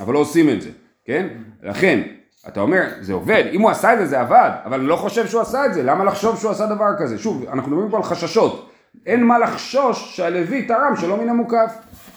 אבל 0.00 0.14
לא 0.14 0.18
עושים 0.18 0.48
את 0.48 0.62
זה, 0.62 0.70
כן? 1.04 1.26
לכן, 1.62 2.00
אתה 2.48 2.60
אומר, 2.60 2.82
זה 3.00 3.12
עובד, 3.12 3.44
אם 3.52 3.60
הוא 3.60 3.70
עשה 3.70 3.92
את 3.94 3.98
זה, 3.98 4.06
זה 4.06 4.20
עבד, 4.20 4.50
אבל 4.64 4.78
אני 4.78 4.88
לא 4.88 4.96
חושב 4.96 5.26
שהוא 5.26 5.40
עשה 5.40 5.66
את 5.66 5.74
זה, 5.74 5.82
למה 5.82 6.04
לחשוב 6.04 6.38
שהוא 6.38 6.50
עשה 6.50 6.66
דבר 6.66 6.90
כזה? 6.98 7.18
שוב, 7.18 7.44
אנחנו 7.52 7.70
מדברים 7.70 7.90
פה 7.90 7.96
על 7.96 8.02
חששות, 8.02 8.71
אין 9.06 9.24
מה 9.24 9.38
לחשוש 9.38 10.16
שהלוי 10.16 10.62
תרם 10.62 10.94
שלא 11.00 11.16
מן 11.16 11.28
המוקף. 11.28 11.72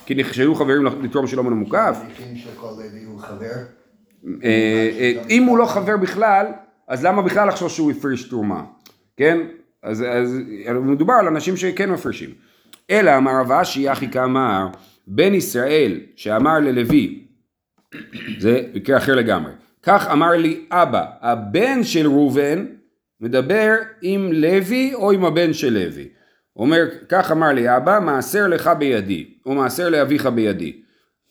כי 0.06 0.16
נחשדו 0.16 0.56
חברים 0.56 0.86
לתרום 0.86 1.28
שלא 1.28 1.44
מן 1.44 1.52
המוקף. 1.52 1.98
אה, 4.44 4.90
אה, 5.00 5.22
אם 5.30 5.44
הוא 5.44 5.58
לא 5.58 5.66
חבר 5.66 5.98
בכלל, 5.98 6.46
אז 6.88 7.06
למה 7.06 7.22
בכלל 7.22 7.48
לחשוש 7.48 7.76
שהוא 7.76 7.92
הפריש 7.92 8.24
תרומה? 8.24 8.64
כן? 9.18 9.38
אז, 9.84 10.02
אז 10.02 10.40
מדובר 10.82 11.14
על 11.14 11.28
אנשים 11.28 11.58
שכן 11.58 11.92
מפרישים. 11.92 12.30
אלא 12.90 13.18
אמר 13.18 13.32
רב 13.42 13.52
אשי 13.52 13.92
אחי 13.92 14.12
כאמר, 14.12 14.68
בן 15.08 15.34
ישראל 15.34 16.00
שאמר 16.16 16.60
ללוי, 16.60 17.26
זה 18.40 18.62
מקרה 18.74 18.98
אחר 18.98 19.16
לגמרי, 19.16 19.52
כך 19.84 20.08
אמר 20.12 20.32
לי 20.32 20.66
אבא, 20.72 21.06
הבן 21.22 21.84
של 21.84 22.08
ראובן 22.08 22.66
מדבר 23.22 23.74
עם 24.02 24.32
לוי 24.32 24.94
או 24.94 25.12
עם 25.12 25.26
הבן 25.26 25.54
של 25.54 25.74
לוי. 25.74 26.08
אומר, 26.56 26.86
כך 27.10 27.32
אמר 27.32 27.48
לי 27.48 27.78
אבא, 27.78 28.00
מעשר 28.02 28.48
לך 28.48 28.70
בידי, 28.78 29.28
או 29.46 29.56
מעשר 29.56 29.90
לאביך 29.90 30.26
בידי. 30.26 30.74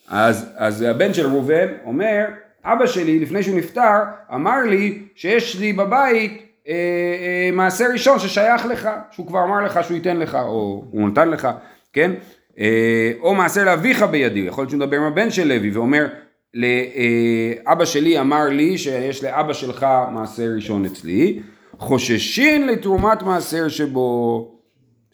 אז, 0.09 0.47
אז 0.57 0.83
הבן 0.83 1.15
של 1.15 1.27
ראובן 1.27 1.67
אומר, 1.85 2.25
אבא 2.65 2.87
שלי 2.87 3.19
לפני 3.19 3.43
שהוא 3.43 3.59
נפטר 3.59 4.03
אמר 4.35 4.63
לי 4.63 5.03
שיש 5.15 5.61
לי 5.61 5.73
בבית 5.73 6.45
אה, 6.69 6.75
אה, 6.75 7.51
מעשר 7.53 7.85
ראשון 7.93 8.19
ששייך 8.19 8.67
לך, 8.67 8.89
שהוא 9.11 9.27
כבר 9.27 9.45
אמר 9.45 9.61
לך 9.65 9.81
שהוא 9.85 9.95
ייתן 9.95 10.17
לך, 10.17 10.35
או 10.35 10.85
הוא 10.91 11.09
נתן 11.09 11.29
לך, 11.29 11.49
כן? 11.93 12.11
אה, 12.59 13.13
או 13.21 13.35
מעשר 13.35 13.65
לאביך 13.65 14.03
בידי, 14.03 14.41
יכול 14.41 14.63
להיות 14.63 14.71
שהוא 14.71 14.81
מדבר 14.81 14.97
עם 14.97 15.03
הבן 15.03 15.31
של 15.31 15.49
לוי 15.49 15.71
ואומר, 15.71 16.07
לאבא 16.55 17.85
שלי 17.85 18.21
אמר 18.21 18.45
לי 18.45 18.79
שיש 18.79 19.25
לאבא 19.25 19.53
שלך 19.53 19.87
מעשר 20.13 20.51
ראשון 20.55 20.85
אצלי, 20.85 21.41
חוששין 21.79 22.67
לתרומת 22.67 23.23
מעשר 23.23 23.69
שבו, 23.69 24.54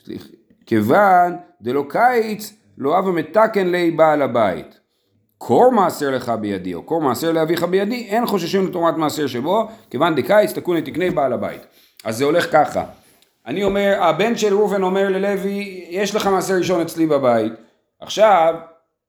סליחה, 0.04 0.28
כיוון 0.66 1.36
דלא 1.60 1.84
קיץ 1.88 2.52
לא 2.78 2.98
אבא 2.98 3.10
מתקן 3.10 3.66
לי 3.66 3.90
בעל 3.90 4.22
הבית. 4.22 4.80
קור 5.38 5.72
מעשר 5.72 6.10
לך 6.10 6.28
בידי, 6.28 6.74
או 6.74 6.82
קור 6.82 7.02
מעשר 7.02 7.32
לאביך 7.32 7.62
בידי, 7.62 8.06
אין 8.08 8.26
חוששים 8.26 8.66
לתרומת 8.66 8.94
מעשר 8.96 9.26
שבו, 9.26 9.68
כיוון 9.90 10.14
דקיץ 10.14 10.52
תקון 10.52 10.76
לתקני 10.76 11.10
בעל 11.10 11.32
הבית. 11.32 11.66
אז 12.04 12.16
זה 12.16 12.24
הולך 12.24 12.52
ככה. 12.52 12.84
אני 13.46 13.64
אומר, 13.64 13.96
הבן 14.00 14.36
של 14.36 14.54
ראובן 14.54 14.82
אומר 14.82 15.08
ללוי, 15.08 15.84
יש 15.90 16.14
לך 16.14 16.26
מעשר 16.26 16.54
ראשון 16.54 16.80
אצלי 16.80 17.06
בבית. 17.06 17.52
עכשיו, 18.00 18.54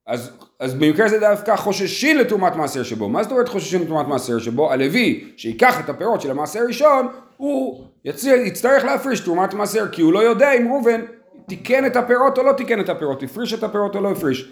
אז, 0.08 0.32
אז 0.62 0.74
במקרה 0.74 1.08
זה 1.08 1.20
דווקא 1.20 1.56
חוששים 1.56 2.18
לתרומת 2.18 2.56
מעשר 2.56 2.84
שבו. 2.84 3.10
מה 3.10 3.24
זאת 3.24 3.32
אומרת 3.32 3.50
חוששים 3.50 3.82
לתרומת 3.82 4.08
מעשר 4.08 4.40
שבו? 4.40 4.72
הלוי, 4.72 5.24
שייקח 5.38 5.80
את 5.80 5.90
הפירות 5.90 6.22
של 6.22 6.32
המעשר 6.32 6.60
הראשון, 6.60 7.08
הוא 7.38 7.84
יציר, 8.06 8.34
יצטרך 8.36 8.84
להפריש 8.84 9.20
תרומת 9.20 9.54
מעשר, 9.54 9.88
כי 9.92 10.02
הוא 10.02 10.14
לא 10.14 10.20
יודע 10.20 10.54
אם 10.54 10.68
ראובן 10.72 11.02
תיקן 11.48 11.86
את 11.86 11.96
הפירות 11.96 12.38
או 12.38 12.44
לא 12.44 12.52
תיקן 12.52 12.80
את 12.80 12.90
הפירות, 12.90 13.24
הפריש 13.24 13.54
את 13.54 13.64
הפירות 13.64 13.96
או 13.96 14.02
לא 14.02 14.12
הפריש. 14.12 14.50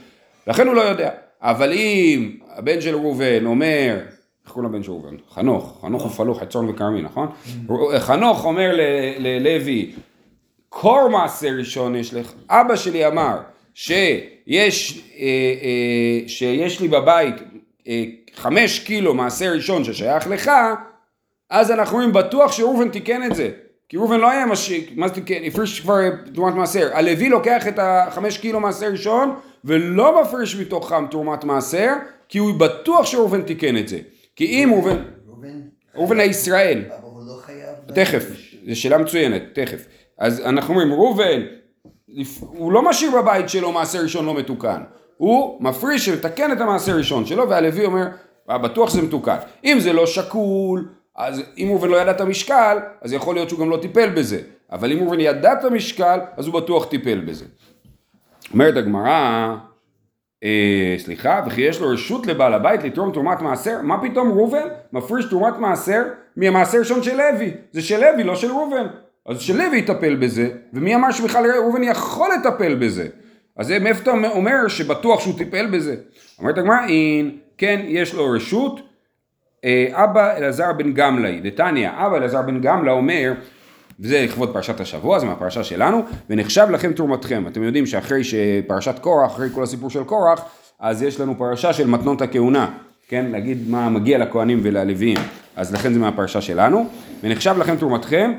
לכן 0.48 0.68
הוא 0.68 0.76
לא 0.76 0.82
יודע. 0.82 1.10
אבל 1.42 1.74
אם 1.74 2.32
הבן 2.56 2.82
של 2.82 2.96
ראובן 2.96 3.46
אומר, 3.46 3.98
איך 4.46 4.54
קוראים 4.54 4.72
לבן 4.72 4.84
של 4.84 4.92
ראובן? 4.92 5.16
חנוך, 5.30 5.80
חנוך 5.82 6.06
ופלוך, 6.06 6.40
חצון 6.40 6.70
וכרמי, 6.70 7.02
נכון? 7.02 7.28
חנוך 8.00 8.46
אומר 8.46 8.72
ללוי, 9.20 9.92
קור 10.70 11.08
מעשר 11.10 11.50
ראשון 11.58 11.96
יש 11.96 12.14
לך, 12.14 12.34
אבא 12.50 12.76
שלי 12.76 13.08
אמר 13.08 13.38
שיש, 13.74 14.22
אה, 14.50 14.68
אה, 15.22 16.28
שיש 16.28 16.82
לי 16.82 16.88
בבית 16.88 17.36
אה, 17.88 18.04
חמש 18.36 18.80
קילו 18.80 19.14
מעשר 19.14 19.52
ראשון 19.56 19.84
ששייך 19.84 20.28
לך, 20.28 20.52
אז 21.50 21.72
אנחנו 21.72 21.98
רואים 21.98 22.14
בטוח 22.14 22.52
שראובן 22.52 22.90
תיקן 22.90 23.24
את 23.24 23.36
זה. 23.36 23.50
כי 23.90 23.98
ראובן 23.98 24.20
לא 24.20 24.30
היה 24.30 24.46
משיק, 24.46 24.92
מה 24.96 25.08
זה 25.08 25.14
תיקן? 25.14 25.44
הפריש 25.46 25.80
כבר 25.80 26.00
תרומת 26.34 26.54
מעשר. 26.54 26.90
הלוי 26.94 27.30
לוקח 27.30 27.68
את 27.68 27.80
החמש 27.82 28.38
קילו 28.38 28.60
מעשר 28.60 28.92
ראשון 28.92 29.36
ולא 29.66 30.22
מפריש 30.22 30.56
מתוכם 30.56 31.08
תרומת 31.08 31.44
מעשר, 31.44 31.94
כי 32.30 32.38
הוא 32.38 32.54
בטוח 32.54 33.06
שראובן 33.06 33.42
תיקן 33.42 33.78
את 33.78 33.88
זה. 33.88 34.00
כי 34.36 34.46
אם 34.46 34.70
ראובן, 34.74 35.04
ראובן? 35.96 36.20
הישראל, 36.20 36.84
אבל 36.88 37.04
הוא 37.04 37.28
לא 37.28 37.42
חייב... 37.42 37.76
תכף, 37.96 38.26
זו 38.68 38.80
שאלה 38.82 38.98
מצוינת, 38.98 39.42
תכף. 39.54 39.86
אז 40.18 40.40
אנחנו 40.40 40.74
אומרים, 40.74 40.94
ראובן, 40.94 41.42
הוא 42.40 42.72
לא 42.72 42.90
משאיר 42.90 43.22
בבית 43.22 43.50
שלו 43.50 43.72
מעשר 43.72 44.02
ראשון 44.02 44.26
לא 44.26 44.34
מתוקן. 44.34 44.82
הוא 45.18 45.64
מפריש 45.64 46.08
ומתקן 46.08 46.52
את 46.52 46.62
המעשר 46.62 46.96
ראשון 46.96 47.26
שלו, 47.26 47.50
והלוי 47.50 47.86
אומר, 47.86 48.08
"אה, 48.50 48.58
בטוח 48.58 48.90
שזה 48.90 49.02
מתוקן. 49.02 49.36
אם 49.66 49.78
זה 49.80 49.94
לא 49.94 50.06
שקול, 50.06 50.88
אז 51.16 51.42
אם 51.58 51.68
ראובן 51.70 51.90
לא 51.90 51.98
ידע 52.02 52.12
את 52.12 52.22
המשקל, 52.22 52.78
אז 53.02 53.14
יכול 53.14 53.36
להיות 53.36 53.50
שהוא 53.50 53.60
גם 53.60 53.70
לא 53.70 53.78
טיפל 53.82 54.10
בזה. 54.10 54.42
אבל 54.72 54.92
אם 54.92 54.98
ראובן 55.00 55.20
ידע 55.20 55.54
את 55.54 55.66
המשקל, 55.66 56.20
אז 56.38 56.48
הוא 56.48 56.62
בטוח 56.62 56.86
טיפל 56.86 57.20
בזה. 57.20 57.46
אומרת 58.54 58.78
הגמרא, 58.78 59.56
אה, 60.44 60.96
סליחה, 60.98 61.42
וכי 61.48 61.62
יש 61.62 61.82
לו 61.82 61.90
רשות 61.90 62.28
לבעל 62.28 62.54
הבית 62.54 62.84
לתרום 62.84 63.12
תרומת 63.12 63.42
מעשר? 63.42 63.82
מה 63.84 64.02
פתאום 64.02 64.32
ראובן 64.32 64.68
מפריש 64.94 65.26
תרומת 65.26 65.58
מעשר 65.58 66.04
מהמעשר 66.36 66.80
ראשון 66.80 67.04
של 67.04 67.18
לוי? 67.18 67.52
זה 67.72 67.82
של 67.82 68.00
לוי, 68.00 68.24
לא 68.24 68.36
של 68.36 68.48
ראובן. 68.52 68.88
אז 69.30 69.40
שלוי 69.40 69.78
יטפל 69.78 70.16
בזה, 70.16 70.50
ומי 70.74 70.96
אמר 70.96 71.12
שבכלל 71.12 71.52
ראובן 71.52 71.84
יכול 71.84 72.30
לטפל 72.40 72.76
בזה? 72.76 73.08
אז 73.58 73.72
מאיפה 73.72 74.02
אתה 74.02 74.12
אומר 74.12 74.68
שבטוח 74.68 75.22
שהוא 75.22 75.38
טיפל 75.38 75.68
בזה? 75.68 75.96
אומרת 76.40 76.58
הגמרא, 76.58 76.86
אין, 76.88 77.38
כן, 77.58 77.82
יש 77.88 78.14
לו 78.14 78.32
רשות, 78.32 78.80
אה, 79.66 79.88
אבא 79.92 80.38
אלעזר 80.38 80.74
בן 80.74 80.94
גמלאי, 80.94 81.40
דתניא, 81.40 81.90
אבא 81.90 82.18
אלעזר 82.18 82.42
בן 82.42 82.62
גמלא 82.62 82.92
אומר, 82.92 83.34
וזה 84.00 84.22
לכבוד 84.22 84.54
פרשת 84.54 84.80
השבוע, 84.80 85.20
זה 85.20 85.26
מהפרשה 85.26 85.64
שלנו, 85.64 86.04
ונחשב 86.30 86.68
לכם 86.72 86.94
תרומתכם. 86.94 87.48
אתם 87.48 87.64
יודעים 87.64 87.86
שאחרי 87.86 88.24
שפרשת 88.24 89.00
קורח, 89.00 89.32
אחרי 89.32 89.50
כל 89.54 89.64
הסיפור 89.64 89.90
של 89.90 90.04
קורח, 90.04 90.42
אז 90.80 91.04
יש 91.04 91.20
לנו 91.20 91.38
פרשה 91.38 91.74
של 91.74 91.88
מתנות 91.88 92.22
הכהונה, 92.22 92.72
כן? 93.08 93.26
להגיד 93.32 93.70
מה 93.70 93.90
מגיע 93.90 94.18
לכהנים 94.18 94.60
וללוויים. 94.64 95.18
אז 95.60 95.74
לכן 95.74 95.94
זה 95.94 96.00
מהפרשה 96.00 96.42
שלנו, 96.42 96.86
ונחשב 97.24 97.56
לכם 97.58 97.76
תרומתכם, 97.76 98.32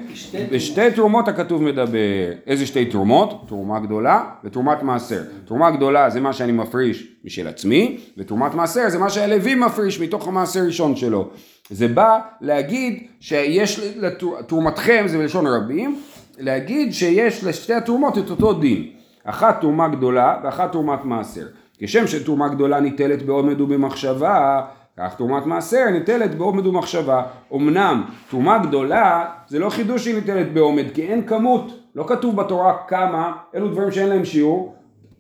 בשתי 0.53 0.91
תרומות 0.91 1.29
הכתוב 1.29 1.63
מדבר, 1.63 2.33
איזה 2.47 2.67
שתי 2.67 2.85
תרומות? 2.85 3.45
תרומה 3.49 3.81
גדולה 3.81 4.25
ותרומת 4.45 4.83
מעשר. 4.83 5.23
תרומה 5.45 5.71
גדולה 5.71 6.11
זה 6.11 6.21
מה 6.21 6.33
שאני 6.33 6.53
מפריש 6.53 7.09
משל 7.25 7.49
עצמי, 7.49 7.99
ותרומת 8.19 8.55
מעשר 8.55 8.89
זה 8.89 8.99
מה 8.99 9.11
שהלוי 9.11 9.55
מפריש 9.55 10.01
מתוך 10.01 10.29
המעשר 10.29 10.61
הראשון 10.61 10.97
שלו. 10.97 11.29
זה 11.71 11.89
בא 11.89 12.19
להגיד 12.41 13.07
שיש 13.21 13.81
לתרומתכם, 13.97 15.05
זה 15.07 15.19
בלשון 15.19 15.47
רבים, 15.47 16.01
להגיד 16.39 16.93
שיש 16.93 17.45
לשתי 17.45 17.75
התרומות 17.75 18.19
את 18.19 18.31
אותו 18.31 18.53
דין. 18.53 18.87
אחת 19.25 19.61
תרומה 19.61 19.89
גדולה 19.89 20.37
ואחת 20.45 20.73
תרומת 20.73 21.05
מעשר. 21.05 21.47
כשם 21.79 22.07
שתרומה 22.07 22.49
גדולה 22.49 22.81
ניטלת 22.81 23.23
בעומד 23.23 23.61
ובמחשבה, 23.61 24.61
כך 25.01 25.15
תרומת 25.15 25.47
מעשר 25.47 25.91
ניטלת 25.91 26.35
בעומד 26.35 26.67
ומחשבה. 26.67 27.23
אמנם 27.55 28.05
תרומה 28.31 28.59
גדולה 28.59 29.25
זה 29.49 29.59
לא 29.59 29.71
חידוש 29.71 30.05
שהיא 30.05 30.15
ניטלת 30.15 30.53
בעומד, 30.53 30.85
כי 30.95 31.03
אין 31.03 31.27
כמות, 31.27 31.73
לא 31.95 32.05
כתוב 32.07 32.37
בתורה 32.37 32.77
כמה, 32.89 33.33
אלו 33.55 33.69
דברים 33.69 33.91
שאין 33.93 34.09
להם 34.09 34.25
שיעור. 34.25 34.75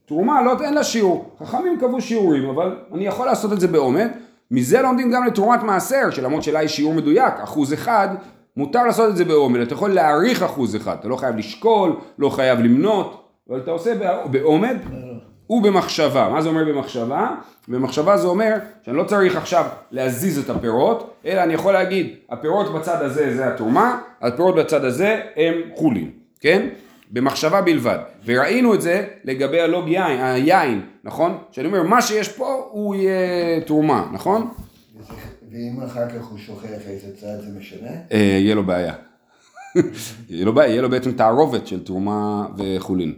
תרומה 0.06 0.42
לא 0.42 0.52
אין 0.60 0.74
לה 0.74 0.84
שיעור, 0.84 1.36
חכמים 1.44 1.78
קבעו 1.80 2.00
שיעורים, 2.00 2.48
אבל 2.48 2.76
אני 2.94 3.06
יכול 3.06 3.26
לעשות 3.26 3.52
את 3.52 3.60
זה 3.60 3.68
בעומד. 3.68 4.08
מזה 4.50 4.82
לומדים 4.82 5.10
גם 5.10 5.26
לתרומת 5.26 5.62
מעשר, 5.62 6.10
שלמרות 6.10 6.42
שלה 6.42 6.62
יש 6.62 6.76
שיעור 6.76 6.94
מדויק, 6.94 7.34
אחוז 7.42 7.74
אחד, 7.74 8.08
מותר 8.56 8.84
לעשות 8.84 9.10
את 9.10 9.16
זה 9.16 9.24
בעומד, 9.24 9.60
אתה 9.60 9.74
יכול 9.74 9.90
להעריך 9.90 10.42
אחוז 10.42 10.76
אחד, 10.76 10.96
אתה 11.00 11.08
לא 11.08 11.16
חייב 11.16 11.36
לשקול, 11.36 11.96
לא 12.18 12.28
חייב 12.28 12.58
למנות, 12.58 13.28
אבל 13.50 13.58
אתה 13.58 13.70
עושה 13.70 13.94
בעומד, 14.30 14.76
ובמחשבה. 15.50 16.28
מה 16.28 16.42
זה 16.42 16.48
אומר 16.48 16.64
במחשבה? 16.64 17.30
במחשבה 17.68 18.16
זה 18.16 18.26
אומר 18.26 18.56
שאני 18.84 18.96
לא 18.96 19.04
צריך 19.04 19.36
עכשיו 19.36 19.64
להזיז 19.90 20.38
את 20.38 20.50
הפירות, 20.50 21.14
אלא 21.26 21.42
אני 21.42 21.54
יכול 21.54 21.72
להגיד, 21.72 22.14
הפירות 22.30 22.74
בצד 22.74 23.02
הזה 23.02 23.36
זה 23.36 23.48
התרומה, 23.48 23.98
הפירות 24.22 24.54
בצד 24.54 24.84
הזה 24.84 25.20
הם 25.36 25.54
חולין, 25.74 26.10
כן? 26.40 26.68
במחשבה 27.10 27.62
בלבד. 27.62 27.98
וראינו 28.24 28.74
את 28.74 28.82
זה 28.82 29.06
לגבי 29.24 29.60
הלוג 29.60 29.88
יין, 29.88 30.20
היין, 30.20 30.80
נכון? 31.04 31.38
שאני 31.50 31.66
אומר, 31.66 31.82
מה 31.82 32.02
שיש 32.02 32.28
פה 32.28 32.68
הוא 32.70 32.94
יהיה 32.94 33.60
תרומה, 33.60 34.08
נכון? 34.12 34.48
ואם 35.52 35.82
אחר 35.86 36.08
כך 36.08 36.24
הוא 36.24 36.38
שוכח 36.38 36.88
איזה 36.88 37.16
צד 37.16 37.40
זה 37.40 37.58
משנה? 37.58 37.90
אה, 38.12 38.18
יהיה 38.18 38.54
לו 38.54 38.64
בעיה. 38.64 38.94
יהיה 40.30 40.44
לו 40.44 40.52
בעיה, 40.52 40.70
יהיה 40.70 40.82
לו 40.82 40.90
בעצם 40.90 41.12
תערובת 41.12 41.66
של 41.66 41.84
תרומה 41.84 42.46
וחולין. 42.56 43.14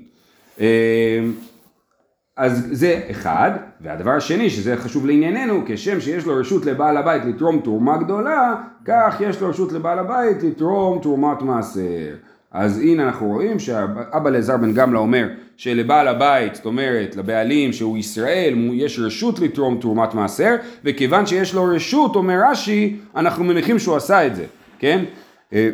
אז 2.36 2.68
זה 2.70 3.00
אחד, 3.10 3.50
והדבר 3.80 4.10
השני 4.10 4.50
שזה 4.50 4.76
חשוב 4.76 5.06
לענייננו, 5.06 5.62
כשם 5.66 6.00
שיש 6.00 6.26
לו 6.26 6.36
רשות 6.36 6.66
לבעל 6.66 6.96
הבית 6.96 7.24
לתרום 7.24 7.60
תרומה 7.64 7.96
גדולה, 7.96 8.54
כך 8.84 9.16
יש 9.20 9.40
לו 9.40 9.48
רשות 9.48 9.72
לבעל 9.72 9.98
הבית 9.98 10.42
לתרום 10.42 10.98
תרומת 11.02 11.42
מעשר. 11.42 12.14
אז 12.50 12.78
הנה 12.78 13.04
אנחנו 13.04 13.26
רואים 13.26 13.58
שאבא 13.58 14.28
אלעזר 14.28 14.56
בן 14.56 14.72
גמלה 14.72 14.98
אומר 14.98 15.28
שלבעל 15.56 16.08
הבית, 16.08 16.54
זאת 16.54 16.66
אומרת 16.66 17.16
לבעלים 17.16 17.72
שהוא 17.72 17.98
ישראל, 17.98 18.54
יש 18.72 18.98
רשות 18.98 19.38
לתרום 19.38 19.78
תרומת 19.80 20.14
מעשר, 20.14 20.54
וכיוון 20.84 21.26
שיש 21.26 21.54
לו 21.54 21.64
רשות, 21.64 22.16
אומר 22.16 22.40
רש"י, 22.50 22.96
אנחנו 23.16 23.44
מניחים 23.44 23.78
שהוא 23.78 23.96
עשה 23.96 24.26
את 24.26 24.36
זה, 24.36 24.44
כן? 24.78 25.04
אה, 25.52 25.70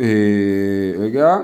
אה, 0.00 0.04
רגע. 0.98 1.36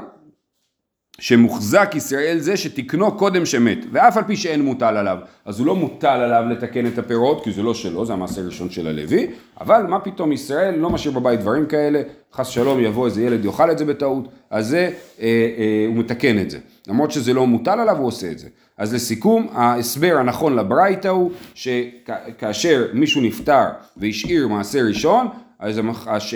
שמוחזק 1.20 1.92
ישראל 1.94 2.38
זה 2.38 2.56
שתקנו 2.56 3.12
קודם 3.12 3.46
שמת, 3.46 3.78
ואף 3.92 4.16
על 4.16 4.24
פי 4.24 4.36
שאין 4.36 4.62
מוטל 4.62 4.96
עליו, 4.96 5.18
אז 5.44 5.58
הוא 5.58 5.66
לא 5.66 5.76
מוטל 5.76 6.06
עליו 6.06 6.44
לתקן 6.50 6.86
את 6.86 6.98
הפירות, 6.98 7.44
כי 7.44 7.52
זה 7.52 7.62
לא 7.62 7.74
שלו, 7.74 8.06
זה 8.06 8.12
המעשה 8.12 8.40
הראשון 8.40 8.70
של 8.70 8.86
הלוי, 8.86 9.26
אבל 9.60 9.82
מה 9.88 10.00
פתאום 10.00 10.32
ישראל 10.32 10.74
לא 10.74 10.90
משאיר 10.90 11.14
בבית 11.14 11.40
דברים 11.40 11.66
כאלה, 11.66 12.02
חס 12.32 12.48
שלום 12.48 12.80
יבוא 12.80 13.06
איזה 13.06 13.22
ילד 13.22 13.44
יאכל 13.44 13.70
את 13.70 13.78
זה 13.78 13.84
בטעות, 13.84 14.28
אז 14.50 14.66
זה, 14.68 14.78
אה, 14.78 15.26
אה, 15.58 15.84
הוא 15.88 15.96
מתקן 15.96 16.38
את 16.38 16.50
זה, 16.50 16.58
למרות 16.88 17.10
שזה 17.10 17.34
לא 17.34 17.46
מוטל 17.46 17.80
עליו 17.80 17.96
הוא 17.96 18.06
עושה 18.06 18.30
את 18.30 18.38
זה. 18.38 18.48
אז 18.78 18.94
לסיכום, 18.94 19.48
ההסבר 19.52 20.16
הנכון 20.18 20.56
לברייתא 20.56 21.08
הוא 21.08 21.30
שכאשר 21.54 22.86
מישהו 22.92 23.20
נפטר 23.20 23.64
והשאיר 23.96 24.48
מעשה 24.48 24.82
ראשון, 24.82 25.28
אז 25.58 25.80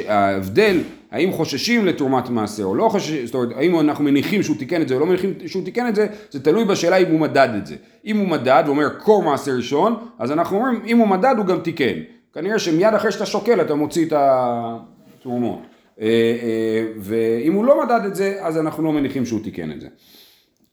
ההבדל, 0.09 0.81
האם 1.11 1.33
חוששים 1.33 1.87
לתרומת 1.87 2.29
מעשר 2.29 2.64
או 2.64 2.75
לא 2.75 2.88
חוששים, 2.88 3.26
זאת 3.26 3.35
אומרת, 3.35 3.57
האם 3.57 3.81
אנחנו 3.81 4.05
מניחים 4.05 4.43
שהוא 4.43 4.57
תיקן 4.57 4.83
את 4.83 4.88
זה 4.88 4.95
או 4.95 5.00
לא 5.00 5.07
מניחים 5.07 5.35
שהוא 5.47 5.64
תיקן 5.64 5.88
את 5.88 5.95
זה, 5.95 6.07
זה 6.31 6.43
תלוי 6.43 6.64
בשאלה 6.64 6.97
אם 6.97 7.11
הוא 7.11 7.21
מדד 7.21 7.49
את 7.59 7.67
זה. 7.67 7.76
אם 8.05 8.17
הוא 8.17 8.29
מדד 8.29 8.62
ואומר 8.67 8.88
קור 8.88 9.23
מעשר 9.23 9.52
ראשון, 9.57 9.97
אז 10.19 10.33
אנחנו 10.33 10.57
אומרים, 10.57 10.83
אם 10.87 10.99
הוא 10.99 11.09
מדד 11.09 11.35
הוא 11.38 11.47
גם 11.47 11.61
תיקן. 11.61 11.99
כנראה 12.35 12.59
שמיד 12.59 12.95
אחרי 12.95 13.12
שאתה 13.12 13.26
שוקל 13.26 13.61
אתה 13.61 13.75
מוציא 13.75 14.07
את 14.07 14.12
התרומות. 14.17 15.59
אה, 16.00 16.07
אה, 16.07 16.87
ואם 16.99 17.52
הוא 17.52 17.64
לא 17.64 17.85
מדד 17.85 18.00
את 18.07 18.14
זה, 18.14 18.37
אז 18.41 18.59
אנחנו 18.59 18.83
לא 18.83 18.93
מניחים 18.93 19.26
שהוא 19.26 19.41
תיקן 19.43 19.73
את 19.73 19.81
זה. 19.81 19.88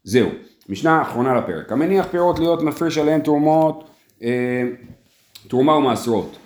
זהו, 0.03 0.29
משנה 0.69 1.01
אחרונה 1.01 1.35
לפרק. 1.35 1.71
המניח 1.71 2.07
פירות 2.11 2.39
להיות 2.39 2.61
מפריש 2.61 2.97
עליהן 2.97 3.21
תרומות, 3.21 3.83
אה, 4.23 4.63
תרומה 5.47 5.75
ומעשרות. 5.75 6.37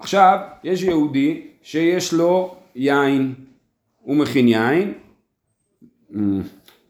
עכשיו, 0.00 0.38
יש 0.64 0.82
יהודי 0.82 1.42
שיש 1.62 2.12
לו 2.12 2.54
יין, 2.74 3.34
הוא 4.00 4.16
מכין 4.16 4.48
יין, 4.48 4.92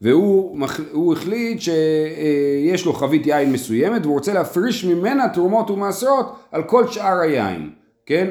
והוא 0.02 1.12
החליט 1.12 1.60
שיש 1.60 2.86
לו 2.86 2.92
חבית 2.92 3.26
יין 3.26 3.52
מסוימת 3.52 4.02
והוא 4.02 4.14
רוצה 4.14 4.32
להפריש 4.32 4.84
ממנה 4.84 5.28
תרומות 5.28 5.70
ומעשרות 5.70 6.36
על 6.52 6.62
כל 6.62 6.88
שאר 6.88 7.20
היין, 7.20 7.70
כן? 8.06 8.30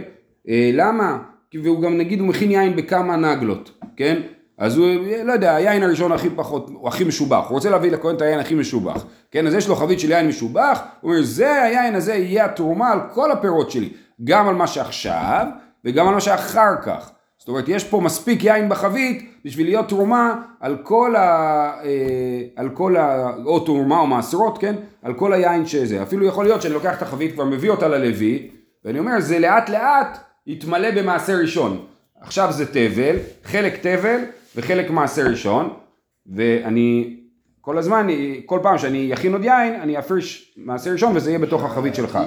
אה, 0.49 0.69
למה? 0.73 1.17
והוא 1.63 1.81
גם 1.81 1.97
נגיד 1.97 2.19
הוא 2.19 2.27
מכין 2.27 2.51
יין 2.51 2.75
בכמה 2.75 3.15
נגלות, 3.15 3.71
כן? 3.95 4.21
אז 4.57 4.77
הוא, 4.77 4.87
לא 5.23 5.33
יודע, 5.33 5.55
היין 5.55 5.83
הראשון 5.83 6.11
הכי 6.11 6.29
פחות, 6.35 6.69
הוא 6.73 6.87
הכי 6.87 7.03
משובח, 7.03 7.45
הוא 7.47 7.55
רוצה 7.55 7.69
להביא 7.69 7.91
לכהן 7.91 8.15
את 8.15 8.21
היין 8.21 8.39
הכי 8.39 8.55
משובח, 8.55 9.05
כן? 9.31 9.47
אז 9.47 9.53
יש 9.53 9.67
לו 9.67 9.75
חבית 9.75 9.99
של 9.99 10.11
יין 10.11 10.27
משובח, 10.27 10.79
הוא 11.01 11.11
אומר, 11.11 11.23
זה 11.23 11.63
היין 11.63 11.95
הזה 11.95 12.13
יהיה 12.13 12.45
התרומה 12.45 12.91
על 12.91 12.99
כל 13.13 13.31
הפירות 13.31 13.71
שלי. 13.71 13.89
גם 14.23 14.47
על 14.47 14.55
מה 14.55 14.67
שעכשיו 14.67 15.45
וגם 15.85 16.07
על 16.07 16.13
מה 16.13 16.21
שאחר 16.21 16.75
כך. 16.81 17.11
זאת 17.37 17.47
אומרת, 17.47 17.67
יש 17.67 17.83
פה 17.83 18.01
מספיק 18.01 18.43
יין 18.43 18.69
בחבית 18.69 19.31
בשביל 19.45 19.67
להיות 19.67 19.89
תרומה 19.89 20.41
על 20.59 20.77
כל 20.83 21.15
ה... 21.15 21.21
אה, 21.83 22.41
על 22.55 22.69
כל 22.69 22.97
ה... 22.97 23.31
או 23.45 23.59
תרומה 23.59 23.99
או 23.99 24.07
מעשרות, 24.07 24.57
כן? 24.57 24.75
על 25.01 25.13
כל 25.13 25.33
היין 25.33 25.65
שזה. 25.65 26.03
אפילו 26.03 26.25
יכול 26.25 26.45
להיות 26.45 26.61
שאני 26.61 26.73
לוקח 26.73 26.97
את 26.97 27.01
החבית 27.01 27.33
כבר 27.33 27.45
מביא 27.45 27.69
אותה 27.69 27.87
ללוי, 27.87 28.49
ואני 28.85 28.99
אומר, 28.99 29.19
זה 29.19 29.39
לאט 29.39 29.69
לאט 29.69 30.17
יתמלא 30.47 30.91
במעשר 30.91 31.37
ראשון. 31.37 31.85
עכשיו 32.21 32.51
זה 32.51 32.65
תבל, 32.65 33.15
חלק 33.43 33.77
תבל 33.81 34.19
וחלק 34.55 34.89
מעשר 34.89 35.27
ראשון, 35.27 35.73
ואני 36.27 37.19
כל 37.61 37.77
הזמן, 37.77 38.07
כל 38.45 38.59
פעם 38.63 38.77
שאני 38.77 39.13
אכין 39.13 39.33
עוד 39.33 39.43
יין, 39.43 39.73
אני 39.81 39.99
אפריש 39.99 40.53
מעשר 40.57 40.91
ראשון 40.91 41.15
וזה 41.15 41.29
יהיה 41.29 41.39
בתוך 41.39 41.63
החבית 41.63 41.95
שלך. 41.95 42.19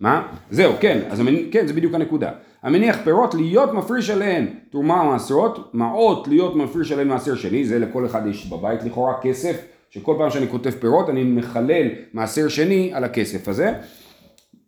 מה? 0.00 0.28
זהו, 0.50 0.72
כן, 0.80 1.00
אז 1.10 1.20
המניח, 1.20 1.46
כן, 1.50 1.66
זה 1.66 1.72
בדיוק 1.72 1.94
הנקודה. 1.94 2.30
המניח 2.62 2.96
פירות 3.04 3.34
להיות 3.34 3.72
מפריש 3.72 4.10
עליהן 4.10 4.46
תרומה 4.70 5.02
ומעשרות, 5.02 5.70
מעות 5.74 6.28
להיות 6.28 6.56
מפריש 6.56 6.92
עליהן 6.92 7.08
מעשר 7.08 7.34
שני, 7.34 7.64
זה 7.64 7.78
לכל 7.78 8.06
אחד 8.06 8.26
יש 8.26 8.46
בבית 8.46 8.82
לכאורה 8.82 9.14
כסף, 9.22 9.56
שכל 9.90 10.14
פעם 10.18 10.30
שאני 10.30 10.48
כותב 10.48 10.70
פירות 10.70 11.10
אני 11.10 11.24
מחלל 11.24 11.86
מעשר 12.12 12.48
שני 12.48 12.90
על 12.94 13.04
הכסף 13.04 13.48
הזה. 13.48 13.72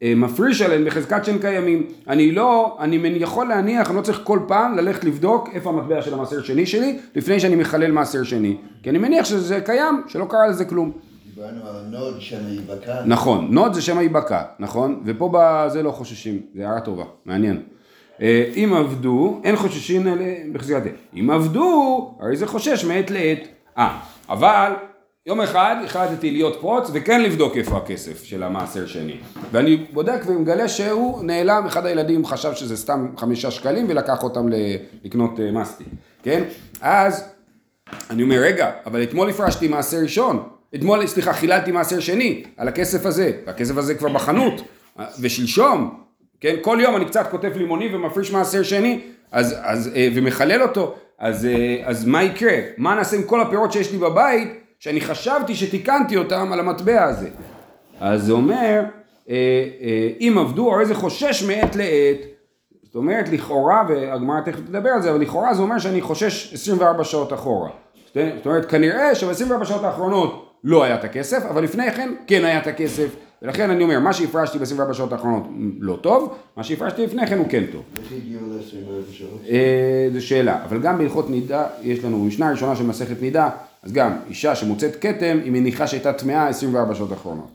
אה, 0.03 0.15
מפריש 0.17 0.63
עליהן 0.63 0.85
בחזקת 0.85 1.25
שהן 1.25 1.39
קיימים. 1.39 1.87
אני 2.09 2.33
לא, 2.33 2.77
אני 2.81 3.09
יכול 3.21 3.47
להניח, 3.47 3.89
אני 3.89 3.97
לא 3.97 4.03
צריך 4.03 4.21
כל 4.25 4.39
פעם 4.49 4.77
ללכת 4.77 5.05
לבדוק 5.05 5.49
איפה 5.53 5.71
המטבע 5.71 6.03
של 6.03 6.15
המעשר 6.15 6.43
שני 6.43 6.67
שלי, 6.67 6.99
לפני 7.15 7.41
שאני 7.41 7.57
מחלל 7.57 7.93
מעשר 7.93 8.23
שני. 8.23 8.57
כי 8.83 8.91
אני 8.91 8.99
מניח 8.99 9.25
שזה 9.25 9.61
קיים, 9.61 10.03
שלא 10.07 10.25
קרה 10.25 10.47
לזה 10.49 10.65
כלום. 10.65 10.93
דיברנו 11.41 11.69
על 11.69 11.85
נוד 11.91 12.21
שמא 12.21 12.47
יבקע. 12.47 13.03
נכון, 13.07 13.49
נוד 13.51 13.75
זה 13.75 13.83
שמא 13.83 13.99
יבקע, 13.99 14.43
נכון? 14.59 15.03
ופה 15.05 15.31
בזה 15.33 15.83
לא 15.83 15.91
חוששים, 15.91 16.41
זה 16.55 16.69
הערה 16.69 16.81
טובה, 16.81 17.05
מעניין. 17.25 17.63
אה, 18.21 18.51
אם 18.57 18.75
אבדו, 18.77 19.41
אין 19.45 19.57
חוששים 19.57 20.07
בחזקת 20.53 20.91
אם 21.15 21.31
אבדו, 21.31 22.15
הרי 22.21 22.37
זה 22.37 22.47
חושש 22.47 22.85
מעת 22.85 23.11
לעת. 23.11 23.39
אה, 23.79 24.01
אבל 24.29 24.73
יום 25.27 25.41
אחד 25.41 25.77
החלטתי 25.85 26.31
להיות 26.31 26.57
פרוץ 26.61 26.91
וכן 26.93 27.23
לבדוק 27.23 27.57
איפה 27.57 27.77
הכסף 27.77 28.25
של 28.25 28.43
המעשר 28.43 28.87
שני. 28.87 29.17
ואני 29.53 29.87
בודק 29.93 30.21
ומגלה 30.27 30.69
שהוא 30.69 31.25
נעלם, 31.25 31.67
אחד 31.67 31.87
הילדים 31.87 32.27
חשב 32.27 32.55
שזה 32.55 32.77
סתם 32.77 33.09
חמישה 33.17 33.51
שקלים 33.51 33.87
ולקח 33.89 34.23
אותם 34.23 34.47
לקנות 35.05 35.41
אה, 35.41 35.51
מסטי, 35.53 35.85
כן? 36.23 36.45
אז 36.81 37.25
אני 38.11 38.23
אומר, 38.23 38.37
רגע, 38.37 38.71
אבל 38.87 39.03
אתמול 39.03 39.31
הפרשתי 39.31 39.69
מעשר 39.69 39.99
ראשון, 40.03 40.43
אתמול, 40.75 41.07
סליחה, 41.07 41.33
חיללתי 41.33 41.73
מעשר 41.73 42.01
שני 42.01 42.43
על 42.57 42.69
הכסף 42.69 43.07
הזה, 43.07 43.33
והכסף 43.47 43.77
הזה 43.77 43.95
כבר 43.95 44.09
בחנות, 44.09 44.63
ושלשום, 45.21 46.01
כן, 46.41 46.57
כל 46.61 46.79
יום 46.81 46.97
אני 46.97 47.05
קצת 47.05 47.27
כותב 47.31 47.53
לימוני 47.57 47.95
ומפריש 47.95 48.33
מעשר 48.33 48.63
שני, 48.63 49.01
אז, 49.33 49.57
אז, 49.63 49.91
אה, 49.97 50.09
ומחלל 50.15 50.63
אותו, 50.63 50.95
אז, 51.19 51.47
אה, 51.47 51.77
אז 51.85 52.07
מה 52.07 52.23
יקרה? 52.23 52.59
מה 52.77 52.95
נעשה 52.95 53.17
עם 53.17 53.23
כל 53.23 53.41
הפירות 53.41 53.73
שיש 53.73 53.93
לי 53.93 53.99
בבית, 53.99 54.49
שאני 54.79 55.01
חשבתי 55.01 55.55
שתיקנתי 55.55 56.17
אותם 56.17 56.53
על 56.53 56.61
המטבע 56.61 57.05
הזה? 57.05 57.29
אז 58.01 58.23
זה 58.23 58.33
אומר, 58.33 58.83
אה, 59.31 59.37
אם 60.21 60.37
עבדו, 60.41 60.75
הרי 60.75 60.87
זה 60.87 60.95
חושש 60.95 61.43
מעת 61.43 61.77
לעת, 61.77 62.19
זאת 62.83 62.95
אומרת 62.95 63.29
לכאורה, 63.29 63.83
והגמרא 63.89 64.41
תכף 64.41 64.61
תדבר 64.61 64.91
על 64.91 65.03
זה, 65.03 65.11
אבל 65.11 65.21
לכאורה 65.21 65.55
זה 65.55 65.63
אומר 65.63 65.79
שאני 65.79 66.01
חושש 66.01 66.55
24 66.55 67.05
שעות 67.05 67.33
אחורה. 67.33 67.71
זאת 68.15 68.47
אומרת, 68.47 68.71
כנראה 68.71 69.15
שב-24 69.15 69.65
שעות 69.65 69.85
האחרונות 69.85 70.50
לא 70.65 70.85
היה 70.85 70.95
את 70.95 71.05
הכסף, 71.05 71.43
אבל 71.51 71.65
לפני 71.65 71.93
כן 71.93 72.15
כן 72.27 72.45
היה 72.45 72.59
את 72.59 72.67
הכסף, 72.67 73.09
ולכן 73.43 73.71
אני 73.71 73.83
אומר, 73.83 74.01
מה 74.01 74.13
שהפרשתי 74.13 74.59
ב-24 74.59 74.93
שעות 74.93 75.13
האחרונות 75.13 75.43
לא 75.81 75.99
טוב, 76.01 76.35
מה 76.57 76.65
שהפרשתי 76.65 77.05
לפני 77.05 77.27
כן 77.27 77.39
הוא 77.39 77.47
כן 77.49 77.65
טוב. 77.73 77.83
איך 78.03 78.13
הגיעו 78.13 78.41
ל-24 78.49 79.13
שעות? 79.13 79.41
אה, 79.49 80.09
זו 80.13 80.27
שאלה, 80.27 80.65
אבל 80.65 80.81
גם 80.81 80.99
בהלכות 80.99 81.31
נידה, 81.31 81.67
יש 81.83 82.05
לנו 82.05 82.25
משנה 82.25 82.51
ראשונה 82.51 82.77
של 82.77 82.85
מסכת 82.85 83.23
נידה, 83.23 83.51
אז 83.83 83.93
גם 83.93 84.13
אישה 84.29 84.55
שמוצאת 84.55 84.97
כתם, 85.01 85.39
היא 85.45 85.53
מניחה 85.53 85.87
שהייתה 85.87 86.13
טמאה 86.13 86.49
24 86.49 86.95
שעות 86.95 87.13
האחרונות. 87.13 87.47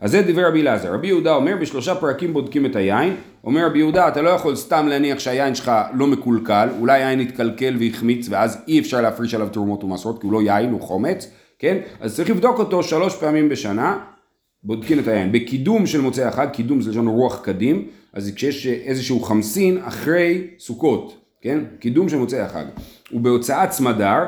אז 0.00 0.10
זה 0.10 0.22
דברי 0.22 0.44
רבי 0.44 0.60
אלעזר. 0.60 0.94
רבי 0.94 1.06
יהודה 1.06 1.34
אומר, 1.34 1.56
בשלושה 1.60 1.94
פרקים 1.94 2.32
בודקים 2.32 2.66
את 2.66 2.76
היין. 2.76 3.16
אומר 3.44 3.66
רבי 3.66 3.78
יהודה, 3.78 4.08
אתה 4.08 4.22
לא 4.22 4.30
יכול 4.30 4.56
סתם 4.56 4.86
להניח 4.88 5.18
שהיין 5.18 5.54
שלך 5.54 5.72
לא 5.94 6.06
מקולקל, 6.06 6.68
אולי 6.78 7.02
היין 7.02 7.20
יתקלקל 7.20 7.76
והחמיץ, 7.80 8.26
ואז 8.30 8.58
אי 8.68 8.80
אפשר 8.80 9.00
להפריש 9.00 9.34
עליו 9.34 9.48
תרומות 9.48 9.84
ומסורות, 9.84 10.20
כי 10.20 10.26
הוא 10.26 10.32
לא 10.32 10.42
יין, 10.42 10.70
הוא 10.70 10.80
חומץ. 10.80 11.30
כן? 11.60 11.78
אז 12.00 12.16
צריך 12.16 12.30
לבדוק 12.30 12.58
אותו 12.58 12.82
שלוש 12.82 13.16
פעמים 13.16 13.48
בשנה, 13.48 13.98
בודקים 14.62 14.98
את 14.98 15.08
היין. 15.08 15.32
בקידום 15.32 15.86
של 15.86 16.00
מוצאי 16.00 16.24
החג, 16.24 16.48
קידום 16.52 16.80
זה 16.80 16.90
לשון 16.90 17.08
רוח 17.08 17.40
קדים, 17.44 17.88
אז 18.12 18.32
כשיש 18.34 18.66
איזשהו 18.66 19.20
חמסין 19.20 19.78
אחרי 19.84 20.46
סוכות, 20.58 21.16
כן? 21.40 21.58
קידום 21.78 22.08
של 22.08 22.16
מוצאי 22.16 22.40
החג. 22.40 22.64
ובהוצאת 23.12 23.72
סמדר, 23.72 24.24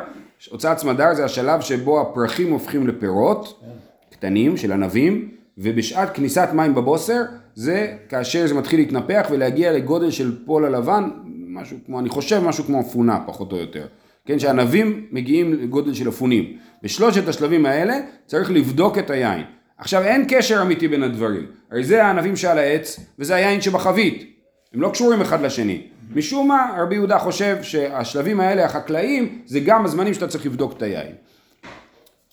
הוצאת 0.50 0.78
סמדר 0.78 1.14
זה 1.14 1.24
השלב 1.24 1.60
שבו 1.60 2.00
הפרחים 2.00 2.52
הופכים 2.52 2.86
לפירות, 2.86 3.62
קטנים 4.10 4.56
של 4.56 4.72
ענבים, 4.72 5.28
ובשעת 5.58 6.14
כניסת 6.14 6.48
מים 6.54 6.74
בבוסר, 6.74 7.22
זה 7.54 7.96
כאשר 8.08 8.46
זה 8.46 8.54
מתחיל 8.54 8.80
להתנפח 8.80 9.26
ולהגיע 9.30 9.72
לגודל 9.72 10.10
של 10.10 10.44
פול 10.46 10.64
הלבן, 10.64 11.10
משהו 11.48 11.76
כמו, 11.86 11.98
אני 11.98 12.08
חושב 12.08 12.42
משהו 12.44 12.64
כמו 12.64 12.80
אפונה 12.80 13.20
פחות 13.26 13.52
או 13.52 13.56
יותר. 13.56 13.86
כן, 14.26 14.38
שענבים 14.38 15.06
מגיעים 15.10 15.52
לגודל 15.52 15.94
של 15.94 16.08
אפונים. 16.08 16.56
בשלושת 16.82 17.28
השלבים 17.28 17.66
האלה 17.66 17.94
צריך 18.26 18.50
לבדוק 18.50 18.98
את 18.98 19.10
היין. 19.10 19.42
עכשיו 19.78 20.02
אין 20.02 20.24
קשר 20.28 20.62
אמיתי 20.62 20.88
בין 20.88 21.02
הדברים, 21.02 21.46
הרי 21.70 21.84
זה 21.84 22.04
הענבים 22.04 22.36
שעל 22.36 22.58
העץ 22.58 23.00
וזה 23.18 23.34
היין 23.34 23.60
שבחבית, 23.60 24.36
הם 24.74 24.80
לא 24.80 24.90
קשורים 24.90 25.20
אחד 25.20 25.42
לשני. 25.42 25.86
משום 26.14 26.48
מה 26.48 26.76
רבי 26.78 26.94
יהודה 26.94 27.18
חושב 27.18 27.62
שהשלבים 27.62 28.40
האלה 28.40 28.64
החקלאיים 28.64 29.42
זה 29.46 29.60
גם 29.60 29.84
הזמנים 29.84 30.14
שאתה 30.14 30.28
צריך 30.28 30.46
לבדוק 30.46 30.76
את 30.76 30.82
היין. 30.82 31.12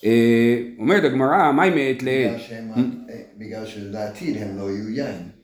אה, 0.05 0.61
אומרת 0.77 1.03
הגמרא, 1.03 1.51
מהי 1.51 1.69
מעת 1.69 2.03
בגלל 2.03 2.13
לעת? 2.13 2.41
אה, 3.09 3.15
בגלל 3.37 3.65
שלעתיד 3.65 4.37
הם 4.37 4.57
לא 4.57 4.71
יהיו 4.71 4.89
יין. 4.89 5.38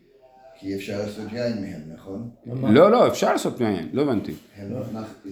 כי 0.65 0.75
אפשר 0.75 0.99
לעשות 0.99 1.25
יין 1.32 1.62
מהם, 1.62 1.82
נכון? 1.95 2.30
לא, 2.73 2.91
לא, 2.91 3.08
אפשר 3.08 3.32
לעשות 3.32 3.62
מהיין, 3.62 3.89
לא 3.93 4.01
הבנתי. 4.01 4.34
הם- 4.58 4.73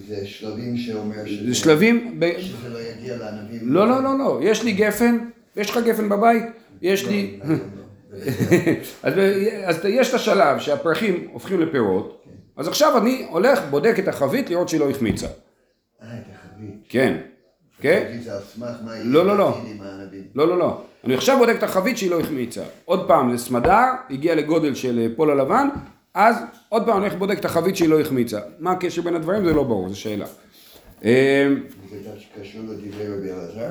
זה 0.08 0.26
שלבים 0.26 0.76
שאומר 0.76 1.26
שזה... 1.26 1.48
זה 1.48 1.54
שלבים, 1.54 2.20
שזה 2.38 2.68
לא 2.68 2.78
יגיע 2.78 3.16
לענבים. 3.16 3.58
לא, 3.62 3.88
לא, 3.88 4.02
לא, 4.02 4.18
לא, 4.18 4.40
יש 4.42 4.62
לי 4.64 4.72
גפן, 4.72 5.18
יש 5.56 5.70
לך 5.70 5.78
גפן 5.86 6.08
בבית? 6.08 6.44
יש 6.82 7.06
לי... 7.06 7.40
לא, 7.44 7.54
אז, 9.02 9.14
אז 9.64 9.76
יש 9.84 10.08
את 10.08 10.14
השלב 10.14 10.58
שהפרחים 10.58 11.28
הופכים 11.32 11.60
לפירות, 11.60 12.24
אז 12.56 12.68
עכשיו 12.68 12.98
אני 12.98 13.26
הולך, 13.30 13.60
בודק 13.70 13.94
את 13.98 14.08
החבית 14.08 14.50
לראות 14.50 14.68
שהיא 14.68 14.80
לא 14.80 14.90
החמיצה. 14.90 15.26
אה, 15.26 15.32
את 16.18 16.22
החבית. 16.34 16.74
כן, 16.88 17.16
כן? 17.80 18.02
חשבתי 18.08 18.24
זה 18.24 18.32
על 18.34 18.40
סמך 18.42 18.76
מה 18.84 18.92
יהיה 18.94 19.04
לא, 19.04 19.26
לא, 19.26 19.38
לא. 19.38 19.60
לא, 20.34 20.48
לא, 20.48 20.58
לא. 20.58 20.82
אני 21.06 21.14
עכשיו 21.14 21.38
בודק 21.38 21.54
את 21.58 21.62
החבית 21.62 21.98
שהיא 21.98 22.10
לא 22.10 22.20
החמיצה. 22.20 22.62
עוד 22.84 23.08
פעם, 23.08 23.36
זה 23.36 23.44
סמדר, 23.44 23.80
הגיע 24.10 24.34
לגודל 24.34 24.74
של 24.74 24.98
אה, 24.98 25.06
פול 25.16 25.30
הלבן, 25.30 25.68
אז 26.14 26.36
עוד 26.68 26.86
פעם 26.86 26.96
אני 26.96 27.02
הולך 27.04 27.14
ובודק 27.14 27.38
את 27.38 27.44
החבית 27.44 27.76
שהיא 27.76 27.88
לא 27.88 28.00
החמיצה. 28.00 28.38
מה 28.58 28.70
הקשר 28.72 29.02
בין 29.02 29.14
הדברים? 29.14 29.44
זה 29.44 29.52
לא 29.52 29.62
ברור, 29.62 29.88
זו 29.88 30.00
שאלה. 30.00 30.26
אה, 31.04 31.48
זה 31.90 32.10
קשור 32.40 32.60
לדברי 32.68 33.08
רבי 33.18 33.30
אלעזר? 33.32 33.68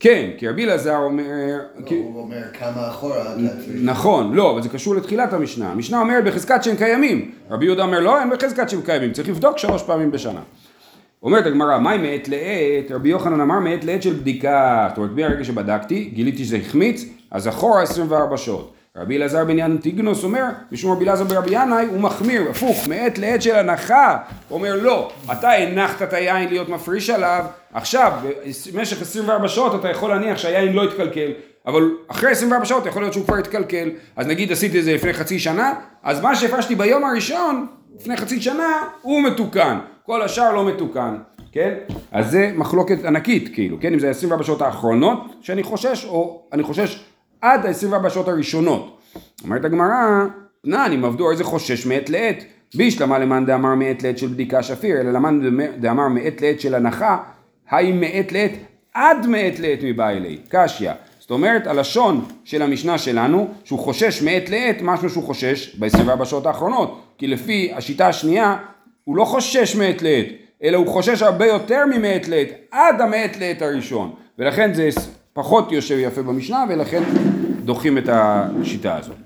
כן, 0.00 0.30
כי 0.38 0.48
רבי 0.48 0.64
אלעזר 0.64 0.96
אומר... 0.96 1.58
לא, 1.76 1.86
כי- 1.86 1.94
הוא 1.94 2.20
אומר 2.20 2.42
כמה 2.58 2.88
אחורה 2.88 3.22
אתה 3.22 3.30
צריך... 3.64 3.78
נכון, 3.84 4.34
לא, 4.34 4.50
אבל 4.50 4.62
זה 4.62 4.68
קשור 4.68 4.94
לתחילת 4.94 5.32
המשנה. 5.32 5.70
המשנה 5.72 6.00
אומרת 6.00 6.24
בחזקת 6.24 6.62
שהם 6.64 6.76
קיימים. 6.76 7.30
רבי 7.50 7.64
יהודה 7.64 7.82
אומר 7.82 8.00
לא, 8.00 8.20
אין 8.20 8.30
בחזקת 8.30 8.70
שהם 8.70 8.80
קיימים, 8.82 9.12
צריך 9.12 9.28
לבדוק 9.28 9.58
שלוש 9.58 9.82
פעמים 9.82 10.10
בשנה. 10.10 10.40
אומרת 11.22 11.46
הגמרא, 11.46 11.78
מהי 11.78 11.98
מעת 11.98 12.28
לעת? 12.28 12.90
רבי 12.90 13.08
יוחנן 13.08 13.40
אמר 13.40 13.58
מעת 13.58 13.84
לעת 13.84 14.02
של 14.02 14.12
בדיקה. 14.12 14.86
זאת 14.88 14.98
אומרת, 14.98 15.12
מהרגע 15.14 15.44
שבדקתי, 15.44 16.10
גיליתי 16.14 16.44
שזה 16.44 16.56
החמיץ, 16.56 17.04
אז 17.30 17.48
אחורה 17.48 17.82
24 17.82 18.36
שעות. 18.36 18.74
רבי 18.96 19.16
אלעזר 19.16 19.44
בן 19.44 19.58
ינטיגנוס 19.58 20.24
אומר, 20.24 20.44
משום 20.72 20.92
רבי 20.92 21.04
אלעזר 21.04 21.24
ברבי 21.24 21.50
ינאי, 21.50 21.86
הוא 21.86 22.00
מחמיר, 22.00 22.50
הפוך, 22.50 22.88
מעת 22.88 23.18
לעת 23.18 23.42
של 23.42 23.56
הנחה. 23.56 24.16
הוא 24.48 24.58
אומר, 24.58 24.76
לא, 24.82 25.10
אתה 25.32 25.52
הנחת 25.52 26.02
את 26.02 26.12
היין 26.12 26.48
להיות 26.48 26.68
מפריש 26.68 27.10
עליו, 27.10 27.44
עכשיו, 27.72 28.12
במשך 28.74 29.02
24 29.02 29.48
שעות 29.48 29.80
אתה 29.80 29.90
יכול 29.90 30.10
להניח 30.10 30.38
שהיין 30.38 30.72
לא 30.72 30.84
יתקלקל, 30.84 31.30
אבל 31.66 31.90
אחרי 32.08 32.30
24 32.30 32.64
שעות 32.64 32.86
יכול 32.86 33.02
להיות 33.02 33.12
שהוא 33.12 33.24
כבר 33.24 33.38
יתקלקל. 33.38 33.90
אז 34.16 34.26
נגיד 34.26 34.52
עשיתי 34.52 34.78
את 34.78 34.84
זה 34.84 34.94
לפני 34.94 35.12
חצי 35.12 35.38
שנה, 35.38 35.72
אז 36.02 36.20
מה 36.20 36.36
שהפרשתי 36.36 36.74
ביום 36.74 37.04
הראשון, 37.04 37.66
לפני 38.00 38.16
חצי 38.16 38.40
שנה, 38.40 38.68
הוא 39.02 39.22
מתוקן. 39.22 39.78
כל 40.10 40.22
השאר 40.22 40.54
לא 40.54 40.64
מתוקן, 40.64 41.16
כן? 41.52 41.74
אז 42.12 42.30
זה 42.30 42.52
מחלוקת 42.56 43.04
ענקית, 43.04 43.54
כאילו, 43.54 43.76
כן? 43.80 43.92
אם 43.92 43.98
זה 43.98 44.10
24 44.10 44.44
שעות 44.44 44.62
האחרונות 44.62 45.18
שאני 45.40 45.62
חושש, 45.62 46.04
או 46.04 46.42
אני 46.52 46.62
חושש 46.62 47.04
עד 47.40 47.66
ה-24 47.66 48.08
שעות 48.10 48.28
הראשונות. 48.28 48.98
אומרת 49.44 49.64
הגמרא, 49.64 50.24
תנן, 50.64 50.90
אם 50.94 51.04
עבדו 51.04 51.30
איזה 51.30 51.44
חושש 51.44 51.86
מעת 51.86 52.10
לעת. 52.10 52.44
בישלמה 52.74 53.18
למאן 53.18 53.46
דאמר 53.46 53.74
מעת 53.74 54.02
לעת 54.02 54.18
של 54.18 54.26
בדיקה 54.26 54.62
שפיר, 54.62 55.00
אלא 55.00 55.10
למאן 55.10 55.40
דאמר 55.80 56.08
מעת 56.08 56.42
לעת 56.42 56.60
של 56.60 56.74
הנחה, 56.74 57.18
האם 57.68 58.00
מעת 58.00 58.32
לעת 58.32 58.52
עד 58.94 59.26
מעת 59.26 59.58
לעת 59.58 59.78
מבא 59.82 60.08
אלי, 60.08 60.38
קשיא. 60.48 60.90
זאת 61.18 61.30
אומרת, 61.30 61.66
הלשון 61.66 62.24
של 62.44 62.62
המשנה 62.62 62.98
שלנו, 62.98 63.48
שהוא 63.64 63.78
חושש 63.78 64.22
מעת 64.22 64.50
לעת 64.50 64.76
משהו 64.82 65.10
שהוא 65.10 65.24
חושש 65.24 65.76
ב-24 65.78 66.24
שעות 66.24 66.46
האחרונות. 66.46 67.00
כי 67.18 67.26
לפי 67.26 67.72
השיטה 67.74 68.08
השנייה, 68.08 68.56
הוא 69.10 69.16
לא 69.16 69.24
חושש 69.24 69.76
מעת 69.76 70.02
לעת, 70.02 70.26
אלא 70.62 70.76
הוא 70.76 70.86
חושש 70.86 71.22
הרבה 71.22 71.46
יותר 71.46 71.84
ממעת 71.86 72.28
לעת, 72.28 72.48
עד 72.70 73.00
המעת 73.00 73.36
לעת 73.36 73.62
הראשון. 73.62 74.14
ולכן 74.38 74.74
זה 74.74 74.88
פחות 75.32 75.72
יושב 75.72 75.96
יפה 75.98 76.22
במשנה, 76.22 76.64
ולכן 76.68 77.02
דוחים 77.64 77.98
את 77.98 78.08
השיטה 78.12 78.96
הזאת. 78.96 79.16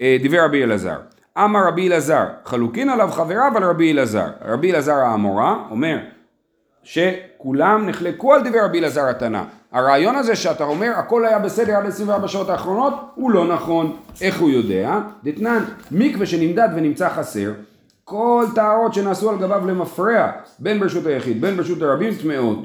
אה, 0.00 0.16
דיבר 0.22 0.44
רבי 0.44 0.64
אלעזר. 0.64 0.96
אמר 1.38 1.68
רבי 1.68 1.88
אלעזר, 1.88 2.24
חלוקין 2.44 2.88
עליו 2.88 3.08
חבריו 3.12 3.52
על 3.56 3.64
רבי 3.64 3.92
אלעזר. 3.92 4.26
רבי 4.44 4.70
אלעזר 4.70 4.94
האמורה 4.94 5.56
אומר 5.70 5.98
שכולם 6.82 7.88
נחלקו 7.88 8.34
על 8.34 8.48
דברי 8.48 8.60
רבי 8.60 8.78
אלעזר 8.78 9.08
התנא. 9.08 9.42
הרעיון 9.72 10.16
הזה 10.16 10.36
שאתה 10.36 10.64
אומר 10.64 10.90
הכל 10.96 11.26
היה 11.26 11.38
בסדר 11.38 11.76
עד 11.76 11.86
24 11.86 12.28
שעות 12.28 12.48
האחרונות 12.48 12.94
הוא 13.14 13.30
לא 13.30 13.46
נכון. 13.46 13.96
איך 14.20 14.40
הוא 14.40 14.50
יודע? 14.50 14.98
דתנן, 15.24 15.64
מקווה 15.90 16.26
שנמדד 16.26 16.68
ונמצא 16.76 17.08
חסר, 17.08 17.52
כל 18.08 18.46
טהרות 18.54 18.94
שנעשו 18.94 19.30
על 19.30 19.38
גביו 19.38 19.66
למפרע, 19.66 20.32
בין 20.58 20.80
ברשות 20.80 21.06
היחיד 21.06 21.40
בין 21.40 21.56
ברשות 21.56 21.82
הרבים 21.82 22.14
טמאות. 22.22 22.58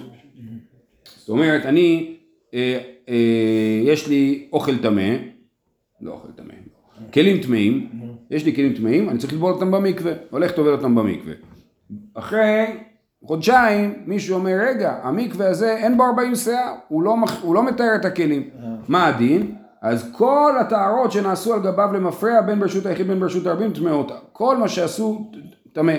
זאת 1.05 1.29
אומרת, 1.29 1.65
אני, 1.65 2.15
אה, 2.53 2.79
אה, 3.09 3.81
יש 3.83 4.07
לי 4.07 4.47
אוכל 4.53 4.77
טמא, 4.77 5.15
לא 6.01 6.11
אוכל 6.11 6.31
טמא, 6.35 6.53
כלים 7.13 7.41
טמאים, 7.41 7.89
יש 8.31 8.45
לי 8.45 8.55
כלים 8.55 8.73
טמאים, 8.73 9.09
אני 9.09 9.17
צריך 9.17 9.33
לטבול 9.33 9.53
אותם 9.53 9.71
במקווה, 9.71 10.11
הולך 10.29 10.51
טובל 10.51 10.71
אותם 10.71 10.95
במקווה. 10.95 11.33
אחרי 12.13 12.65
חודשיים 13.23 13.93
מישהו 14.05 14.35
אומר, 14.35 14.57
רגע, 14.67 14.99
המקווה 15.03 15.49
הזה 15.49 15.77
אין 15.77 15.97
בו 15.97 16.03
40 16.03 16.35
שיער, 16.35 16.73
הוא 16.87 17.03
לא, 17.03 17.15
הוא 17.41 17.55
לא 17.55 17.65
מתאר 17.65 17.95
את 17.95 18.05
הכלים. 18.05 18.49
מה 18.87 19.07
הדין? 19.07 19.55
אז 19.83 20.11
כל 20.11 20.53
הטהרות 20.61 21.11
שנעשו 21.11 21.53
על 21.53 21.59
גביו 21.59 21.89
למפרע 21.93 22.41
בין 22.41 22.59
ברשות 22.59 22.85
היחיד 22.85 23.07
בין 23.07 23.19
ברשות 23.19 23.45
הרבים 23.45 23.73
טמאות. 23.73 24.11
כל 24.33 24.57
מה 24.57 24.67
שעשו 24.67 25.31
טמא. 25.73 25.93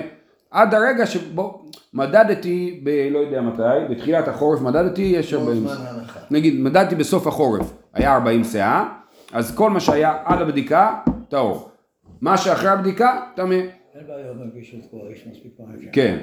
עד 0.51 0.73
הרגע 0.73 1.05
שבו 1.05 1.65
מדדתי 1.93 2.81
ב... 2.83 2.89
לא 3.11 3.19
יודע 3.19 3.41
מתי, 3.41 3.63
בתחילת 3.89 4.27
החורף 4.27 4.61
מדדתי, 4.61 5.01
יש 5.01 5.33
כל 5.33 5.39
40 5.39 5.67
זמן 5.67 5.85
ההנחה. 5.85 6.19
נגיד 6.31 6.59
מדדתי 6.59 6.95
בסוף 6.95 7.27
החורף, 7.27 7.73
היה 7.93 8.13
40 8.13 8.43
שאה, 8.43 8.85
אז 9.33 9.55
כל 9.55 9.69
מה 9.69 9.79
שהיה 9.79 10.17
עד 10.25 10.41
הבדיקה, 10.41 10.99
טהור. 11.29 11.69
מה 12.21 12.37
שאחרי 12.37 12.69
הבדיקה, 12.69 13.21
טמא. 13.35 13.53
אין 13.53 14.07
בעיה 14.07 14.33
מרגיש 14.33 14.75
את 14.75 14.91
כל 14.91 14.97
האיש 15.07 15.27
מספיק 15.31 15.51
פעמים. 15.57 15.89
כן. 15.91 16.17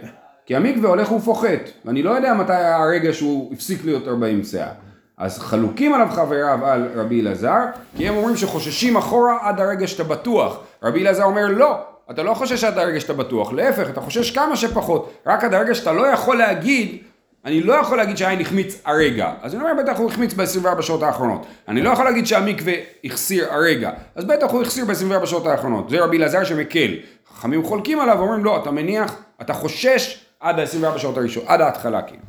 כי 0.47 0.57
המקווה 0.57 0.89
הולך 0.89 1.13
ופוחת, 1.13 1.71
ואני 1.85 2.03
לא 2.03 2.11
יודע 2.11 2.35
מתי 2.35 2.53
היה 2.53 2.77
הרגע 2.77 3.13
שהוא 3.13 3.53
הפסיק 3.53 3.85
להיות 3.85 4.09
40 4.09 4.43
שאה. 4.45 4.73
אז 5.19 5.39
חלוקים 5.39 5.95
עליו 5.95 6.09
חבריו 6.11 6.67
על 6.67 6.89
רבי 6.95 7.21
אלעזר, 7.21 7.61
כי 7.97 8.09
הם 8.09 8.17
אומרים 8.17 8.37
שחוששים 8.37 8.97
אחורה 8.97 9.39
עד 9.41 9.61
הרגע 9.61 9.87
שאתה 9.87 10.05
בטוח. 10.05 10.61
רבי 10.83 11.03
אלעזר 11.03 11.25
אומר 11.25 11.47
לא, 11.47 11.79
אתה 12.11 12.23
לא 12.23 12.35
חושש 12.35 12.65
עד 12.65 12.79
הרגע 12.79 13.01
שאתה 13.01 13.13
בטוח, 13.13 13.53
להפך, 13.53 13.91
אתה 13.91 14.01
חושש 14.01 14.31
כמה 14.31 14.57
שפחות, 14.57 15.13
רק 15.27 15.45
עד 15.45 15.55
הרגע 15.55 15.75
שאתה 15.75 15.93
לא 15.93 16.07
יכול 16.07 16.37
להגיד, 16.39 16.99
אני 17.45 17.61
לא 17.61 17.75
יכול 17.75 17.99
להגיד 17.99 18.17
שהעין 18.17 18.41
החמיץ 18.41 18.81
הרגע, 18.85 19.33
אז 19.43 19.55
אני 19.55 19.63
אומר 19.63 19.83
בטח 19.83 19.99
הוא 19.99 20.11
החמיץ 20.11 20.35
ב-24 20.35 20.83
שעות 20.83 21.03
האחרונות. 21.03 21.47
אני 21.69 21.83
לא 21.83 21.91
יכול 21.91 22.05
להגיד 22.05 22.27
שהמקווה 22.27 22.73
החסיר 23.05 23.53
הרגע, 23.53 23.91
אז 24.15 24.25
בטח 24.25 24.51
הוא 24.51 24.63
החסיר 24.63 24.85
ב-24 24.85 25.27
שעות 25.27 25.47
האחרונות. 25.47 25.91
זה 25.91 26.05
רבי 26.05 26.17
אלעזר 26.17 26.45
שמקל. 26.45 26.95
חכמים 27.35 27.63
חולקים 27.63 28.01
עליו 28.01 28.17
ואומרים 28.19 28.45
לא, 28.45 28.57
אתה 28.63 28.71
מניח, 28.71 29.17
אתה 29.41 29.53
חושש 29.53 30.25
עד 30.41 30.59
ה-24 30.59 30.99
שעות 30.99 31.17
הראשון, 31.17 31.45
עד 31.47 31.61
ההתחלה 31.61 32.01
כאילו. 32.03 32.23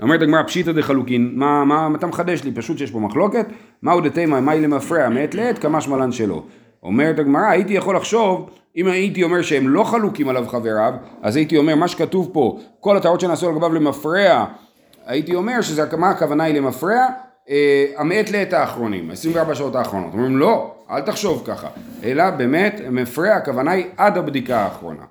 אה, 0.00 0.02
אומרת 0.02 0.22
הגמרא 0.22 0.42
פשיטא 0.42 0.72
דחלוקין, 0.72 1.32
מה, 1.34 1.64
מה, 1.64 1.88
אתה 1.94 2.06
מחדש 2.06 2.44
לי? 2.44 2.52
פשוט 2.52 2.78
שיש 2.78 2.90
פה 2.90 3.00
מחלוקת, 3.00 3.46
מהו 3.82 4.00
דתימה, 4.00 4.40
מהי 4.40 4.60
למפרע, 4.60 5.08
מעת 5.08 5.34
לעת, 5.34 5.58
כמה 5.58 5.80
שמלן 5.80 6.12
שלו. 6.12 6.42
אומרת 6.82 7.18
הגמרא, 7.18 7.46
הייתי 7.46 7.72
יכול 7.72 7.96
לחשוב, 7.96 8.50
אם 8.76 8.88
הייתי 8.88 9.22
אומר 9.22 9.42
שהם 9.42 9.68
לא 9.68 9.84
חלוקים 9.84 10.28
עליו 10.28 10.46
חבריו, 10.46 10.92
אז 11.22 11.36
הייתי 11.36 11.56
אומר, 11.56 11.74
מה 11.74 11.88
שכתוב 11.88 12.30
פה, 12.32 12.58
כל 12.80 12.96
הטהרות 12.96 13.20
שנעשו 13.20 13.48
על 13.48 13.54
גביו 13.54 13.74
למפרע, 13.74 14.44
הייתי 15.06 15.34
אומר 15.34 15.60
שזה, 15.60 15.96
מה 15.96 16.10
הכוונה 16.10 16.44
היא 16.44 16.54
למפרע? 16.54 17.06
אה, 17.50 17.86
המעת 17.96 18.30
לעת 18.30 18.52
האחרונים, 18.52 19.10
24 19.10 19.54
שעות 19.54 19.74
האחרונות. 19.74 20.12
אומרים 20.12 20.36
לא, 20.36 20.74
אל 20.90 21.00
תחשוב 21.00 21.42
ככה, 21.46 21.68
אלא 22.04 22.30
באמת 22.30 22.80
מפרע 22.90 23.34
הכוונה 23.34 23.70
היא 23.70 23.86
עד 23.96 24.18
הבדיקה 24.18 24.58
האחרונה. 24.58 25.02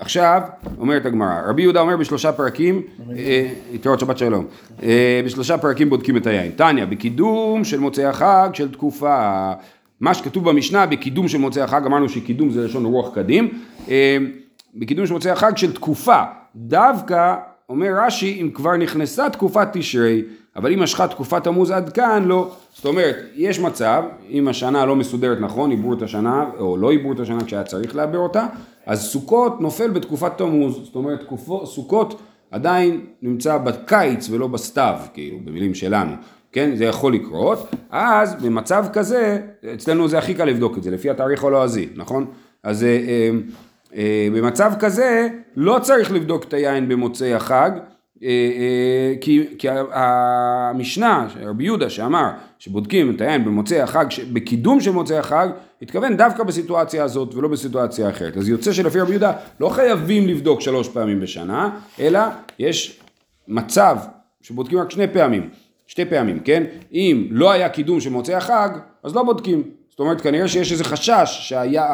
עכשיו, 0.00 0.42
אומרת 0.78 1.06
הגמרא, 1.06 1.40
רבי 1.46 1.62
יהודה 1.62 1.80
אומר 1.80 1.96
בשלושה 1.96 2.32
פרקים, 2.32 2.82
אה, 3.16 3.48
התראות 3.74 4.00
שבת 4.00 4.18
שלום, 4.18 4.46
אה, 4.82 5.20
בשלושה 5.24 5.58
פרקים 5.58 5.90
בודקים 5.90 6.16
את 6.16 6.26
היין. 6.26 6.52
תניא, 6.52 6.84
בקידום 6.84 7.64
של 7.64 7.80
מוצאי 7.80 8.04
החג 8.04 8.50
של 8.52 8.72
תקופה, 8.72 9.52
מה 10.00 10.14
שכתוב 10.14 10.50
במשנה 10.50 10.86
בקידום 10.86 11.28
של 11.28 11.38
מוצאי 11.38 11.62
החג, 11.62 11.86
אמרנו 11.86 12.08
שקידום 12.08 12.50
זה 12.50 12.64
לשון 12.64 12.84
רוח 12.84 13.14
קדים, 13.14 13.48
אה, 13.88 14.16
בקידום 14.74 15.06
של 15.06 15.12
מוצאי 15.12 15.30
החג 15.30 15.56
של 15.56 15.72
תקופה, 15.72 16.22
דווקא 16.56 17.34
אומר 17.68 17.92
רש"י, 18.06 18.38
אם 18.42 18.50
כבר 18.50 18.76
נכנסה 18.76 19.30
תקופת 19.30 19.68
תשרי, 19.72 20.22
אבל 20.56 20.72
אם 20.72 20.82
משכה 20.82 21.08
תקופת 21.08 21.44
תמוז 21.44 21.70
עד 21.70 21.92
כאן, 21.92 22.24
לא. 22.24 22.50
זאת 22.74 22.84
אומרת, 22.84 23.16
יש 23.34 23.60
מצב, 23.60 24.02
אם 24.30 24.48
השנה 24.48 24.86
לא 24.86 24.96
מסודרת 24.96 25.40
נכון, 25.40 25.70
עיברו 25.70 25.94
את 25.94 26.02
השנה, 26.02 26.44
או 26.58 26.76
לא 26.76 26.90
עיברו 26.90 27.12
את 27.12 27.20
השנה 27.20 27.44
כשהיה 27.44 27.64
צריך 27.64 27.96
לעבר 27.96 28.18
אותה, 28.18 28.46
אז 28.90 29.02
סוכות 29.02 29.60
נופל 29.60 29.90
בתקופת 29.90 30.32
תמוז. 30.38 30.80
זאת 30.84 30.94
אומרת, 30.94 31.20
תקופו, 31.20 31.66
סוכות 31.66 32.20
עדיין 32.50 33.06
נמצא 33.22 33.58
בקיץ 33.58 34.28
ולא 34.30 34.46
בסתיו, 34.46 34.98
כאילו, 35.14 35.38
במילים 35.44 35.74
שלנו. 35.74 36.12
כן, 36.52 36.76
זה 36.76 36.84
יכול 36.84 37.14
לקרות, 37.14 37.70
אז 37.90 38.34
במצב 38.42 38.84
כזה, 38.92 39.38
אצלנו 39.74 40.08
זה 40.08 40.18
הכי 40.18 40.34
קל 40.34 40.44
לבדוק 40.44 40.78
את 40.78 40.82
זה, 40.82 40.90
לפי 40.90 41.10
התאריך 41.10 41.44
הלועזי, 41.44 41.88
נכון? 41.96 42.26
אז 42.62 42.84
אה, 42.84 42.88
אה, 42.88 43.30
אה, 43.96 44.28
במצב 44.34 44.72
כזה 44.78 45.28
לא 45.56 45.78
צריך 45.82 46.12
לבדוק 46.12 46.44
את 46.44 46.54
היין 46.54 46.88
במוצאי 46.88 47.34
החג, 47.34 47.70
כי, 49.20 49.46
כי 49.58 49.68
המשנה, 49.92 51.28
רבי 51.42 51.64
יהודה 51.64 51.90
שאמר 51.90 52.30
שבודקים 52.58 53.14
את 53.14 53.20
היין 53.20 53.44
במוצאי 53.44 53.80
החג, 53.80 54.04
בקידום 54.32 54.80
של 54.80 54.90
מוצאי 54.90 55.16
החג, 55.16 55.48
התכוון 55.82 56.16
דווקא 56.16 56.42
בסיטואציה 56.42 57.04
הזאת 57.04 57.34
ולא 57.34 57.48
בסיטואציה 57.48 58.08
אחרת. 58.10 58.36
אז 58.36 58.48
יוצא 58.48 58.72
שלפי 58.72 59.00
רבי 59.00 59.10
יהודה 59.10 59.32
לא 59.60 59.68
חייבים 59.68 60.28
לבדוק 60.28 60.60
שלוש 60.60 60.88
פעמים 60.88 61.20
בשנה, 61.20 61.78
אלא 62.00 62.20
יש 62.58 63.00
מצב 63.48 63.96
שבודקים 64.42 64.78
רק 64.78 64.90
שני 64.90 65.08
פעמים, 65.08 65.48
שתי 65.86 66.04
פעמים, 66.04 66.40
כן? 66.40 66.64
אם 66.92 67.26
לא 67.30 67.50
היה 67.50 67.68
קידום 67.68 68.00
של 68.00 68.10
מוצאי 68.10 68.34
החג, 68.34 68.68
אז 69.02 69.14
לא 69.14 69.22
בודקים. 69.22 69.62
זאת 69.90 70.00
אומרת, 70.00 70.20
כנראה 70.20 70.48
שיש 70.48 70.72
איזה 70.72 70.84
חשש 70.84 71.38
שהיה, 71.40 71.86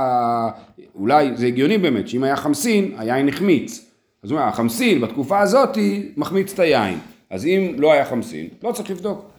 אולי 0.94 1.36
זה 1.36 1.46
הגיוני 1.46 1.78
באמת, 1.78 2.08
שאם 2.08 2.22
היה 2.22 2.36
חמסין, 2.36 2.94
היין 2.98 3.28
החמיץ. 3.28 3.86
אז 4.22 4.31
הוא 4.31 4.38
אומר, 4.38 4.48
החמסין 4.48 5.00
בתקופה 5.00 5.40
הזאת 5.40 5.79
מחמיץ 6.16 6.52
את 6.52 6.59
היין. 6.59 6.98
אז 7.31 7.46
אם 7.46 7.74
לא 7.79 7.92
היה 7.92 8.05
חמסין, 8.05 8.48
לא 8.62 8.72
צריך 8.72 8.90
לבדוק. 8.90 9.31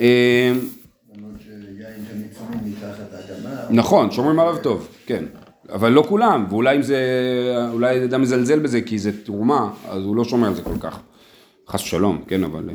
אה. 0.00 0.52
נכון, 3.70 4.10
שומרים 4.10 4.40
עליו 4.40 4.56
טוב, 4.62 4.88
כן. 5.06 5.24
אבל 5.72 5.92
לא 5.92 6.04
כולם, 6.08 6.46
ואולי 6.50 6.76
אם 6.76 6.82
זה, 6.82 6.98
אולי 7.72 8.04
אדם 8.04 8.22
מזלזל 8.22 8.58
בזה 8.58 8.80
כי 8.80 8.98
זה 8.98 9.24
תרומה, 9.24 9.70
אז 9.88 10.02
הוא 10.02 10.16
לא 10.16 10.24
שומר 10.24 10.48
על 10.48 10.54
זה 10.54 10.62
כל 10.62 10.78
כך. 10.80 11.00
חס 11.68 11.82
ושלום, 11.82 12.22
כן, 12.26 12.44
אבל... 12.44 12.70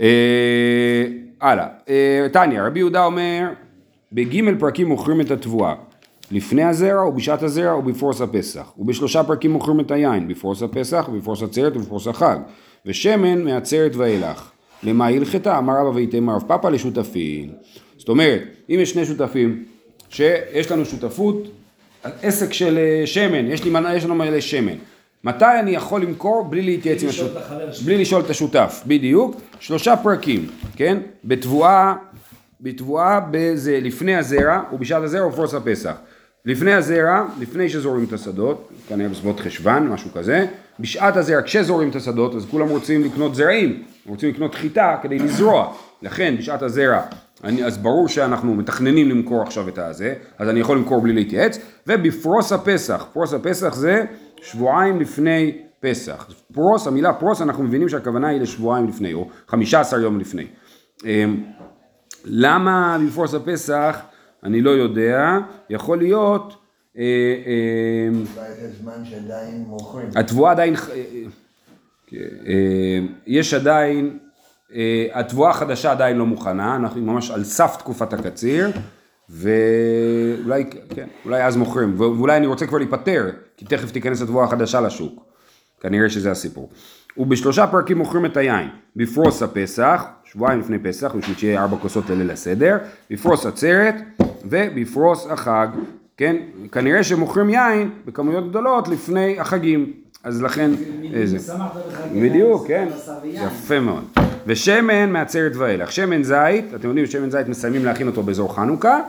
אה, 0.00 1.06
הלאה. 1.40 1.66
אה, 1.88 2.26
תניא, 2.32 2.62
רבי 2.62 2.78
יהודה 2.78 3.04
אומר, 3.04 3.48
בגימל 4.12 4.58
פרקים 4.58 4.88
מוכרים 4.88 5.20
את 5.20 5.30
התבואה. 5.30 5.74
לפני 6.30 6.64
הזרע 6.64 7.08
ובשעת 7.08 7.42
הזרע 7.42 7.76
ובפרוס 7.76 8.20
הפסח. 8.20 8.72
ובשלושה 8.78 9.24
פרקים 9.24 9.52
מוכרים 9.52 9.80
את 9.80 9.90
היין, 9.90 10.28
בפרוס 10.28 10.62
הפסח 10.62 11.08
ובפרוס 11.12 11.42
עצרת 11.42 11.76
ובפרוס 11.76 12.06
החג. 12.06 12.38
ושמן 12.86 13.42
מעצרת 13.42 13.96
ואילך. 13.96 14.50
למה 14.82 15.06
הלכתה? 15.06 15.58
אמר 15.58 15.74
רבא 15.74 15.96
ויתמר 15.96 16.34
רב 16.34 16.44
פאפא 16.46 16.66
לשותפין. 16.66 17.50
זאת 17.96 18.08
אומרת, 18.08 18.42
אם 18.70 18.78
יש 18.80 18.90
שני 18.90 19.06
שותפים, 19.06 19.64
שיש 20.08 20.70
לנו 20.70 20.84
שותפות, 20.84 21.48
עסק 22.22 22.52
של 22.52 22.78
אה, 22.78 23.06
שמן, 23.06 23.46
יש, 23.46 23.64
לי, 23.64 23.70
יש 23.94 24.04
לנו 24.04 24.14
מלא 24.14 24.40
שמן. 24.40 24.76
מתי 25.24 25.60
אני 25.60 25.70
יכול 25.70 26.02
למכור 26.02 26.46
בלי 26.50 26.62
להתייעץ 26.62 27.02
עם 27.02 27.08
השותף? 27.08 27.40
בלי 27.84 27.98
לשאול 27.98 28.22
את 28.22 28.30
השותף, 28.30 28.82
בדיוק. 28.86 29.36
שלושה 29.60 29.96
פרקים, 29.96 30.46
כן? 30.76 30.98
בתבואה, 31.24 31.94
בתבואה 32.60 33.20
בזה 33.30 33.78
לפני 33.82 34.16
הזרע 34.16 34.60
ובשעת 34.72 35.02
הזרע 35.02 35.26
ובפרוס 35.26 35.54
הפסח. 35.54 35.94
לפני 36.48 36.74
הזרע, 36.74 37.24
לפני 37.40 37.68
שזורים 37.68 38.04
את 38.04 38.12
השדות, 38.12 38.68
כנראה 38.88 39.08
בסביבות 39.08 39.40
חשוון, 39.40 39.88
משהו 39.88 40.10
כזה. 40.14 40.46
בשעת 40.80 41.16
הזרע, 41.16 41.42
כשזורים 41.42 41.90
את 41.90 41.96
השדות, 41.96 42.34
אז 42.34 42.46
כולם 42.50 42.68
רוצים 42.68 43.04
לקנות 43.04 43.34
זרעים, 43.34 43.82
רוצים 44.06 44.30
לקנות 44.30 44.54
חיטה 44.54 44.96
כדי 45.02 45.18
לזרוע. 45.18 45.72
לכן, 46.02 46.34
בשעת 46.38 46.62
הזרע, 46.62 47.02
אני, 47.44 47.64
אז 47.64 47.78
ברור 47.78 48.08
שאנחנו 48.08 48.54
מתכננים 48.54 49.08
למכור 49.08 49.42
עכשיו 49.42 49.68
את 49.68 49.78
הזה, 49.78 50.14
אז 50.38 50.48
אני 50.48 50.60
יכול 50.60 50.76
למכור 50.76 51.02
בלי 51.02 51.12
להתייעץ. 51.12 51.58
ובפרוס 51.86 52.52
הפסח, 52.52 53.06
פרוס 53.12 53.34
הפסח 53.34 53.74
זה 53.74 54.04
שבועיים 54.42 55.00
לפני 55.00 55.58
פסח. 55.80 56.28
פרוס, 56.52 56.86
המילה 56.86 57.12
פרוס, 57.12 57.42
אנחנו 57.42 57.64
מבינים 57.64 57.88
שהכוונה 57.88 58.28
היא 58.28 58.40
לשבועיים 58.40 58.88
לפני, 58.88 59.14
או 59.14 59.28
חמישה 59.48 59.80
עשר 59.80 60.00
יום 60.00 60.20
לפני. 60.20 60.46
אמ, 61.04 61.36
למה 62.24 62.98
בפרוס 63.06 63.34
הפסח? 63.34 64.00
אני 64.44 64.60
לא 64.60 64.70
יודע, 64.70 65.38
יכול 65.70 65.98
להיות, 65.98 66.56
אה, 66.98 67.02
אה. 67.46 68.08
התבואה 70.16 70.50
עדיין, 70.50 70.74
אה, 72.14 72.98
יש 73.26 73.54
עדיין, 73.54 74.18
אה, 74.74 75.06
התבואה 75.12 75.50
החדשה 75.50 75.90
עדיין 75.92 76.16
לא 76.16 76.26
מוכנה, 76.26 76.76
אנחנו 76.76 77.00
ממש 77.00 77.30
על 77.30 77.44
סף 77.44 77.76
תקופת 77.78 78.12
הקציר, 78.12 78.70
ואולי, 79.28 80.64
כן, 80.94 81.06
אולי 81.24 81.44
אז 81.44 81.56
מוכרים, 81.56 82.00
ואולי 82.00 82.36
אני 82.36 82.46
רוצה 82.46 82.66
כבר 82.66 82.78
להיפטר, 82.78 83.30
כי 83.56 83.64
תכף 83.64 83.90
תיכנס 83.90 84.22
התבואה 84.22 84.44
החדשה 84.44 84.80
לשוק, 84.80 85.24
כנראה 85.80 86.10
שזה 86.10 86.30
הסיפור. 86.30 86.70
ובשלושה 87.16 87.66
פרקים 87.66 87.98
מוכרים 87.98 88.26
את 88.26 88.36
היין, 88.36 88.68
בפרוס 88.96 89.42
הפסח, 89.42 90.04
שבועיים 90.32 90.60
לפני 90.60 90.78
פסח, 90.78 91.14
בשביל 91.14 91.36
שיהיה 91.36 91.62
ארבע 91.62 91.76
כוסות 91.76 92.10
לליל 92.10 92.30
הסדר, 92.30 92.78
בפרוס 93.10 93.46
עצרת 93.46 93.94
ובפרוס 94.44 95.26
החג, 95.30 95.68
כן? 96.16 96.36
כנראה 96.72 97.02
שמוכרים 97.02 97.50
יין 97.50 97.90
בכמויות 98.06 98.50
גדולות 98.50 98.88
לפני 98.88 99.40
החגים, 99.40 99.92
אז 100.24 100.42
לכן, 100.42 100.70
איזה, 101.14 101.38
בחג 101.38 102.20
בדיוק, 102.22 102.68
כן. 102.68 102.88
יפה 103.24 103.80
מאוד. 103.80 104.04
ושמן 104.46 105.10
מעצרת 105.10 105.56
ואילך, 105.56 105.92
שמן 105.92 106.22
זית, 106.22 106.64
אתם 106.74 106.88
יודעים 106.88 107.06
שמן 107.06 107.30
זית 107.30 107.48
מסיימים 107.48 107.84
להכין 107.84 108.06
אותו 108.06 108.22
באזור 108.22 108.54
חנוכה, 108.54 109.00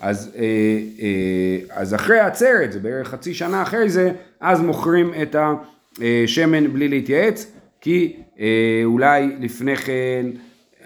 אז, 0.00 0.30
אה, 0.36 0.42
אה, 0.42 1.80
אז 1.80 1.94
אחרי 1.94 2.18
העצרת, 2.18 2.72
זה 2.72 2.80
בערך 2.80 3.08
חצי 3.08 3.34
שנה 3.34 3.62
אחרי 3.62 3.88
זה, 3.88 4.10
אז 4.40 4.60
מוכרים 4.60 5.12
את 5.22 5.36
השמן 5.38 6.72
בלי 6.72 6.88
להתייעץ, 6.88 7.52
כי 7.80 8.16
אה, 8.40 8.46
אולי 8.84 9.30
לפני 9.40 9.76
כן, 9.76 10.26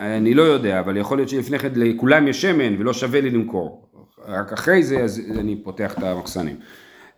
אני 0.02 0.34
לא 0.34 0.42
יודע, 0.42 0.80
אבל 0.80 0.96
יכול 0.96 1.18
להיות 1.18 1.28
שלפני 1.28 1.58
כן 1.58 1.68
לכולם 1.76 2.28
יש 2.28 2.42
שמן 2.42 2.80
ולא 2.80 2.92
שווה 2.92 3.20
לי 3.20 3.30
למכור. 3.30 3.88
רק 4.28 4.52
אחרי 4.52 4.82
זה, 4.82 5.00
אז 5.00 5.22
אני 5.38 5.56
פותח 5.56 5.94
את 5.98 6.02
המחסנים. 6.02 6.56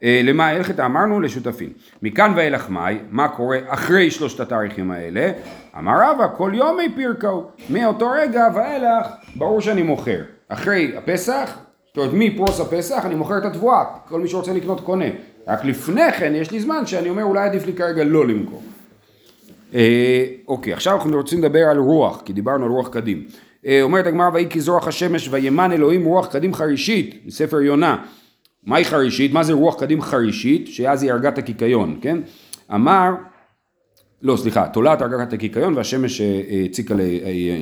אה, 0.03 0.21
למה 0.25 0.49
הלכת 0.49 0.81
אמרנו 0.81 1.21
לשותפים. 1.21 1.73
מכאן 2.03 2.33
ואילך 2.37 2.71
מאי, 2.71 2.99
מה 3.11 3.29
קורה 3.29 3.59
אחרי 3.67 4.11
שלושת 4.11 4.41
התאריכים 4.41 4.91
האלה? 4.91 5.33
אמר 5.79 5.93
רבא, 6.03 6.27
כל 6.37 6.53
יומי 6.55 6.89
פירקו. 6.97 7.51
מאותו 7.71 8.11
רגע 8.11 8.47
ואילך, 8.55 9.07
ברור 9.37 9.61
שאני 9.61 9.83
מוכר. 9.83 10.21
אחרי 10.49 10.97
הפסח, 10.97 11.59
זאת 11.87 11.97
אומרת 11.97 12.11
מפרוס 12.15 12.61
הפסח 12.61 13.07
אני 13.07 13.15
מוכר 13.15 13.39
את 13.39 13.45
התבואה, 13.45 13.85
כל 14.09 14.21
מי 14.21 14.29
שרוצה 14.29 14.53
לקנות 14.53 14.81
קונה. 14.81 15.09
רק 15.49 15.65
לפני 15.65 16.13
כן 16.13 16.33
יש 16.35 16.51
לי 16.51 16.61
זמן 16.61 16.87
שאני 16.87 17.09
אומר 17.09 17.23
אולי 17.23 17.49
עדיף 17.49 17.67
לי 17.67 17.73
כרגע 17.73 18.05
לא 18.05 18.29
למכור. 18.29 18.63
אה, 19.75 20.25
אוקיי, 20.49 20.73
עכשיו 20.73 20.97
אנחנו 20.97 21.17
רוצים 21.17 21.39
לדבר 21.39 21.69
על 21.71 21.79
רוח, 21.79 22.23
כי 22.25 22.33
דיברנו 22.33 22.65
על 22.65 22.71
רוח 22.71 22.89
קדים. 22.89 23.25
אה, 23.67 23.83
אומרת 23.83 24.07
הגמרא, 24.07 24.31
ויהי 24.35 24.47
כי 24.51 24.61
זרוח 24.61 24.89
השמש 24.89 25.29
וימן 25.31 25.73
אלוהים 25.73 26.05
רוח 26.05 26.27
קדים 26.27 26.55
חרישית, 26.55 27.23
מספר 27.27 27.61
יונה. 27.61 27.97
מהי 28.67 28.85
חרישית? 28.85 29.33
מה 29.33 29.43
זה 29.43 29.53
רוח 29.53 29.81
קדים 29.81 30.03
חרישית? 30.03 30.67
שאז 30.67 31.03
היא 31.03 31.13
הרגת 31.13 31.39
הקיקיון, 31.39 31.99
כן? 32.01 32.19
אמר, 32.75 33.11
לא 34.23 34.37
סליחה, 34.37 34.67
תולעת 34.69 35.03
הרגת 35.03 35.33
הקיקיון 35.33 35.75
והשמש 35.75 36.21
אה, 36.21 36.41
הציקה 36.65 36.95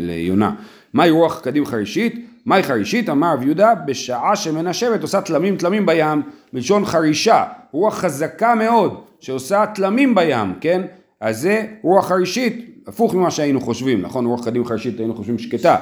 ליונה. 0.01 0.55
מהי 0.93 1.11
רוח 1.11 1.41
קדים 1.41 1.67
חרישית? 1.67 2.27
מהי 2.47 2.63
חרישית? 2.63 3.09
אמר 3.09 3.33
רב 3.33 3.43
יהודה, 3.43 3.75
בשעה 3.75 4.37
שמנשבת 4.37 5.03
עושה 5.03 5.21
תלמים 5.21 5.57
תלמים 5.57 5.87
בים, 5.87 6.23
בלשון 6.53 6.85
חרישה, 6.85 7.45
רוח 7.73 7.95
חזקה 7.95 8.55
מאוד 8.55 9.01
שעושה 9.21 9.65
תלמים 9.75 10.15
בים, 10.15 10.55
כן? 10.61 10.83
אז 11.23 11.41
זה 11.41 11.67
רוח 11.83 12.07
חרישית, 12.07 12.83
הפוך 12.87 13.15
ממה 13.15 13.31
שהיינו 13.31 13.61
חושבים, 13.61 14.03
נכון? 14.03 14.27
רוח 14.27 14.45
קדים 14.45 14.65
חרישית 14.65 14.99
היינו 14.99 15.15
חושבים 15.15 15.39
שקטה. 15.39 15.77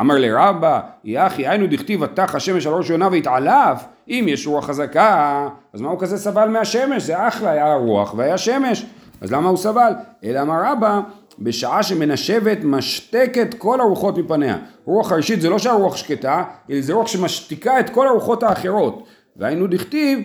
אמר 0.00 0.14
לרבא, 0.18 0.80
יחי, 1.04 1.46
היינו 1.46 1.66
דכתיב 1.66 2.02
ותח 2.02 2.34
השמש 2.34 2.66
על 2.66 2.72
ראש 2.72 2.90
יונה 2.90 3.08
והתעלף, 3.12 3.84
אם 4.08 4.24
יש 4.28 4.46
רוח 4.46 4.66
חזקה, 4.66 5.48
אז 5.72 5.80
מה 5.80 5.88
הוא 5.88 6.00
כזה 6.00 6.18
סבל 6.18 6.48
מהשמש? 6.48 7.02
זה 7.02 7.28
אחלה, 7.28 7.50
היה 7.50 7.74
רוח 7.74 8.14
והיה 8.16 8.38
שמש, 8.38 8.86
אז 9.20 9.32
למה 9.32 9.48
הוא 9.48 9.56
סבל? 9.56 9.92
אלא 10.24 10.42
אמר 10.42 10.62
רבא, 10.64 11.00
בשעה 11.38 11.82
שמנשבת 11.82 12.58
משתקת 12.64 13.54
כל 13.58 13.80
הרוחות 13.80 14.18
מפניה. 14.18 14.56
רוח 14.84 15.08
חרישית 15.08 15.40
זה 15.40 15.50
לא 15.50 15.58
שהרוח 15.58 15.96
שקטה, 15.96 16.44
אלא 16.70 16.80
זה 16.80 16.92
רוח 16.92 17.06
שמשתיקה 17.06 17.80
את 17.80 17.90
כל 17.90 18.08
הרוחות 18.08 18.42
האחרות. 18.42 19.06
והיינו 19.36 19.66
דכתיב, 19.66 20.18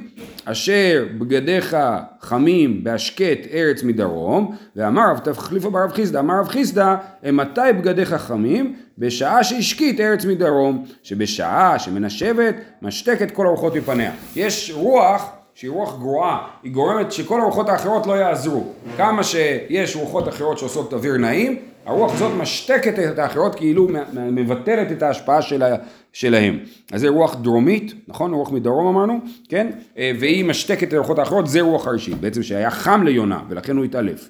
אשר 0.46 1.06
בגדיך 1.18 1.78
חמים 2.22 2.84
בהשקט 2.84 3.48
ארץ 3.54 3.84
מדרום, 3.84 4.56
ואמר 4.76 5.12
רב 5.12 5.18
תחליפו 5.18 5.72
ברב 5.72 5.92
חיסדא, 5.92 6.20
אמר 6.20 6.40
רב 6.40 6.48
חיסדא, 6.48 6.96
מתי 7.34 7.62
בגדיך 7.78 8.14
חמים? 8.14 8.76
בשעה 8.98 9.44
שהשקית 9.44 10.00
ארץ 10.00 10.26
מדרום, 10.26 10.86
שבשעה 11.04 11.80
שמנשבת 11.80 12.56
משתקת 12.82 13.32
כל 13.32 13.46
הרוחות 13.46 13.76
מפניה. 13.76 14.12
יש 14.36 14.72
רוח 14.76 15.39
שהיא 15.60 15.72
רוח 15.72 16.00
גרועה, 16.00 16.48
היא 16.64 16.72
גורמת 16.72 17.12
שכל 17.12 17.42
הרוחות 17.42 17.70
האחרות 17.70 18.08
לא 18.08 18.14
יעזרו. 18.14 18.64
כמה 18.98 19.24
שיש 19.24 19.96
רוחות 19.96 20.28
אחרות 20.28 20.58
שעושות 20.58 20.94
אוויר 20.94 21.18
נעים, 21.18 21.58
הרוח 21.86 22.14
הזאת 22.14 22.32
משתקת 22.38 23.00
את 23.00 23.20
האחרות 23.20 23.56
כאילו 23.56 23.88
מבטלת 24.14 24.92
את 24.92 25.04
ההשפעה 25.04 25.42
שלה, 25.42 25.76
שלהם. 26.14 26.60
אז 26.92 27.02
זה 27.02 27.10
רוח 27.10 27.36
דרומית, 27.36 27.94
נכון? 28.08 28.34
רוח 28.34 28.52
מדרום 28.52 28.88
אמרנו, 28.88 29.20
כן? 29.50 29.72
אה, 29.98 30.12
והיא 30.20 30.46
משתקת 30.46 30.88
את 30.88 30.94
הרוחות 30.94 31.20
האחרות, 31.20 31.48
זה 31.48 31.62
רוח 31.62 31.88
הראשית, 31.88 32.16
בעצם 32.16 32.44
שהיה 32.44 32.72
חם 32.72 33.04
ליונה 33.04 33.40
ולכן 33.50 33.78
הוא 33.78 33.86
התעלף. 33.86 34.30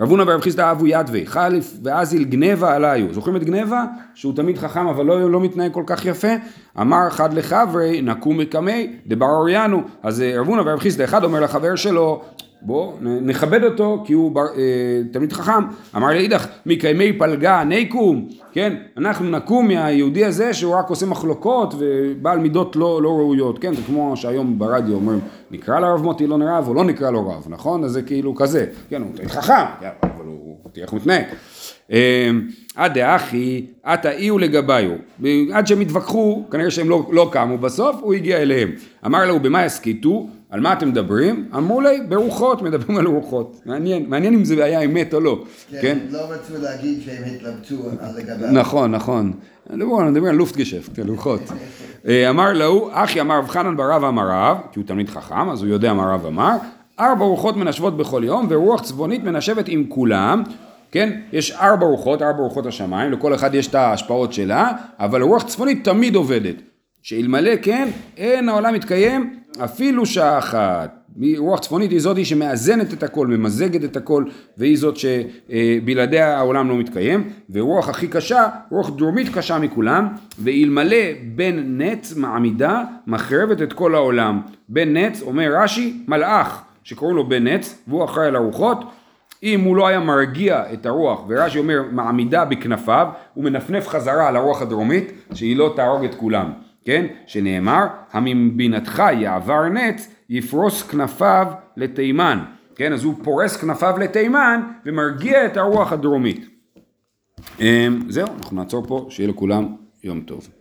רב 0.00 0.10
הונא 0.10 0.24
ורב 0.26 0.40
חיסדא 0.40 0.70
אבו 0.70 0.86
ידווי, 0.86 1.26
חליף 1.26 1.76
ואזיל 1.82 2.24
גנבה 2.24 2.74
עליו. 2.74 3.14
זוכרים 3.14 3.36
את 3.36 3.44
גנבה? 3.44 3.84
שהוא 4.14 4.36
תמיד 4.36 4.58
חכם 4.58 4.86
אבל 4.86 5.06
לא, 5.06 5.30
לא 5.30 5.40
מתנהג 5.40 5.72
כל 5.72 5.82
כך 5.86 6.04
יפה? 6.04 6.28
אמר 6.80 7.08
אחד 7.08 7.34
לחברי 7.34 8.02
נקום 8.02 8.38
מקמי 8.38 8.96
דבר 9.06 9.26
אוריינו. 9.26 9.82
אז 10.02 10.22
אה, 10.22 10.40
רב 10.40 10.46
הונא 10.46 10.62
ורב 10.66 10.78
חיסדא 10.78 11.04
אחד 11.04 11.24
אומר 11.24 11.40
לחבר 11.40 11.76
שלו 11.76 12.22
בוא 12.62 12.92
נכבד 13.00 13.64
אותו 13.64 14.02
כי 14.06 14.12
הוא 14.12 14.30
בר, 14.30 14.46
אה, 14.56 15.02
תלמיד 15.12 15.32
חכם. 15.32 15.64
אמר 15.96 16.08
לאידך 16.08 16.46
מקיימי 16.66 17.12
פלגה 17.12 17.64
נקום, 17.64 18.28
כן? 18.52 18.76
אנחנו 18.96 19.30
נקום 19.30 19.68
מהיהודי 19.68 20.24
הזה 20.24 20.54
שהוא 20.54 20.74
רק 20.74 20.90
עושה 20.90 21.06
מחלוקות 21.06 21.74
ובעל 21.78 22.38
מידות 22.38 22.76
לא, 22.76 23.02
לא 23.02 23.08
ראויות, 23.08 23.58
כן? 23.58 23.74
זה 23.74 23.82
כמו 23.86 24.16
שהיום 24.16 24.58
ברדיו 24.58 24.94
אומרים 24.94 25.20
נקרא 25.50 25.80
לרב 25.80 26.02
מוטי 26.02 26.26
לא 26.26 26.38
רב 26.40 26.68
או 26.68 26.74
לא 26.74 26.84
נקרא 26.84 27.10
לו 27.10 27.28
רב, 27.28 27.46
נכון? 27.48 27.84
אז 27.84 27.90
זה 27.90 28.02
כאילו 28.02 28.34
כזה, 28.34 28.66
כן, 28.88 29.02
הוא 29.02 29.10
תלמיד 29.14 29.30
חכם, 29.30 29.64
אבל 30.02 30.24
הוא, 30.26 30.56
תראה 30.72 30.84
איך 30.84 30.92
הוא 30.92 31.00
מתנהג. 31.00 31.24
עד 32.76 32.94
דאחי, 32.94 33.66
עתה 33.82 34.10
אי 34.10 34.30
ולגביו. 34.30 34.90
עד 35.52 35.66
שהם 35.66 35.80
התווכחו, 35.80 36.44
כנראה 36.50 36.70
שהם 36.70 36.90
לא, 36.90 37.06
לא 37.12 37.28
קמו 37.32 37.58
בסוף, 37.58 37.96
הוא 38.00 38.14
הגיע 38.14 38.36
אליהם. 38.36 38.70
אמר 39.06 39.26
לו, 39.26 39.40
במה 39.40 39.64
יסכיתו? 39.64 40.28
על 40.50 40.60
מה 40.60 40.72
אתם 40.72 40.88
מדברים? 40.88 41.48
אמרו 41.56 41.80
לי, 41.80 42.00
ברוחות, 42.08 42.62
מדברים 42.62 42.98
על 42.98 43.06
רוחות. 43.06 43.60
מעניין, 43.66 44.04
מעניין 44.08 44.34
אם 44.34 44.44
זה 44.44 44.64
היה 44.64 44.80
אמת 44.80 45.14
או 45.14 45.20
לא. 45.20 45.44
כן, 45.70 45.78
כן? 45.82 45.98
לא 46.10 46.18
רצו 46.18 46.62
להגיד 46.62 47.00
שהם 47.04 47.22
התלבטו 47.34 47.74
על 48.00 48.16
לגביו. 48.16 48.52
נכון, 48.52 48.90
נכון. 48.90 49.32
בואו 49.78 50.10
נדבר 50.10 50.28
על 50.28 50.34
לופטגשפט, 50.34 50.98
על 50.98 51.08
רוחות. 51.08 51.40
אה, 52.08 52.30
אמר 52.30 52.52
לו, 52.52 52.88
אחי 52.92 53.20
אמר 53.20 53.38
רב 53.38 53.48
חנן 53.48 53.76
ברב 53.76 54.04
אמר 54.04 54.28
רב, 54.30 54.56
כי 54.72 54.80
הוא 54.80 54.86
תלמיד 54.86 55.08
חכם, 55.08 55.50
אז 55.50 55.62
הוא 55.62 55.70
יודע 55.70 55.94
מה 55.94 56.14
רב 56.14 56.26
אמר, 56.26 56.56
ארבע 57.00 57.24
רוחות 57.24 57.56
מנשבות 57.56 57.96
בכל 57.96 58.22
יום, 58.24 58.46
ורוח 58.50 58.82
צבונית 58.82 59.24
מנשבת 59.24 59.68
עם 59.68 59.84
כולם. 59.88 60.42
כן? 60.92 61.20
יש 61.32 61.52
ארבע 61.52 61.86
רוחות, 61.86 62.22
ארבע 62.22 62.38
רוחות 62.38 62.66
השמיים, 62.66 63.12
לכל 63.12 63.34
אחד 63.34 63.54
יש 63.54 63.66
את 63.66 63.74
ההשפעות 63.74 64.32
שלה, 64.32 64.72
אבל 64.98 65.22
רוח 65.22 65.42
צפונית 65.42 65.84
תמיד 65.84 66.14
עובדת. 66.14 66.54
שאלמלא 67.02 67.56
כן, 67.62 67.88
אין 68.16 68.48
העולם 68.48 68.74
מתקיים 68.74 69.38
אפילו 69.64 70.06
שעה 70.06 70.38
אחת. 70.38 70.94
רוח 71.38 71.60
צפונית 71.60 71.90
היא 71.90 72.00
זאתי 72.00 72.24
שמאזנת 72.24 72.92
את 72.92 73.02
הכל, 73.02 73.26
ממזגת 73.26 73.84
את 73.84 73.96
הכל, 73.96 74.24
והיא 74.58 74.78
זאת 74.78 74.96
שבלעדיה 74.96 76.38
העולם 76.38 76.68
לא 76.68 76.76
מתקיים. 76.76 77.28
ורוח 77.50 77.88
הכי 77.88 78.08
קשה, 78.08 78.48
רוח 78.70 78.90
דרומית 78.90 79.28
קשה 79.34 79.58
מכולם, 79.58 80.08
ואלמלא 80.38 80.96
בן 81.34 81.82
נץ 81.82 82.16
מעמידה, 82.16 82.82
מחרבת 83.06 83.62
את 83.62 83.72
כל 83.72 83.94
העולם. 83.94 84.40
בן 84.68 84.96
נץ, 84.96 85.22
אומר 85.22 85.50
רש"י, 85.62 86.04
מלאך, 86.08 86.62
שקוראים 86.84 87.16
לו 87.16 87.28
בן 87.28 87.46
נץ, 87.48 87.82
והוא 87.88 88.04
אחראי 88.04 88.26
על 88.26 88.36
הרוחות. 88.36 88.84
אם 89.42 89.60
הוא 89.60 89.76
לא 89.76 89.86
היה 89.86 90.00
מרגיע 90.00 90.72
את 90.72 90.86
הרוח, 90.86 91.24
ורש"י 91.28 91.58
אומר 91.58 91.82
מעמידה 91.90 92.44
בכנפיו, 92.44 93.08
הוא 93.34 93.44
מנפנף 93.44 93.88
חזרה 93.88 94.28
על 94.28 94.36
הרוח 94.36 94.62
הדרומית, 94.62 95.12
שהיא 95.34 95.56
לא 95.56 95.72
תהרוג 95.76 96.04
את 96.04 96.14
כולם, 96.14 96.52
כן? 96.84 97.06
שנאמר, 97.26 97.86
המבינתך 98.12 99.02
יעבר 99.12 99.68
נץ, 99.68 100.14
יפרוס 100.28 100.82
כנפיו 100.82 101.46
לתימן, 101.76 102.38
כן? 102.74 102.92
אז 102.92 103.04
הוא 103.04 103.14
פורס 103.22 103.56
כנפיו 103.56 103.98
לתימן, 103.98 104.60
ומרגיע 104.86 105.46
את 105.46 105.56
הרוח 105.56 105.92
הדרומית. 105.92 106.46
אמ, 107.60 108.00
זהו, 108.08 108.26
אנחנו 108.38 108.56
נעצור 108.56 108.86
פה, 108.86 109.06
שיהיה 109.10 109.28
לכולם 109.28 109.76
יום 110.04 110.20
טוב. 110.20 110.57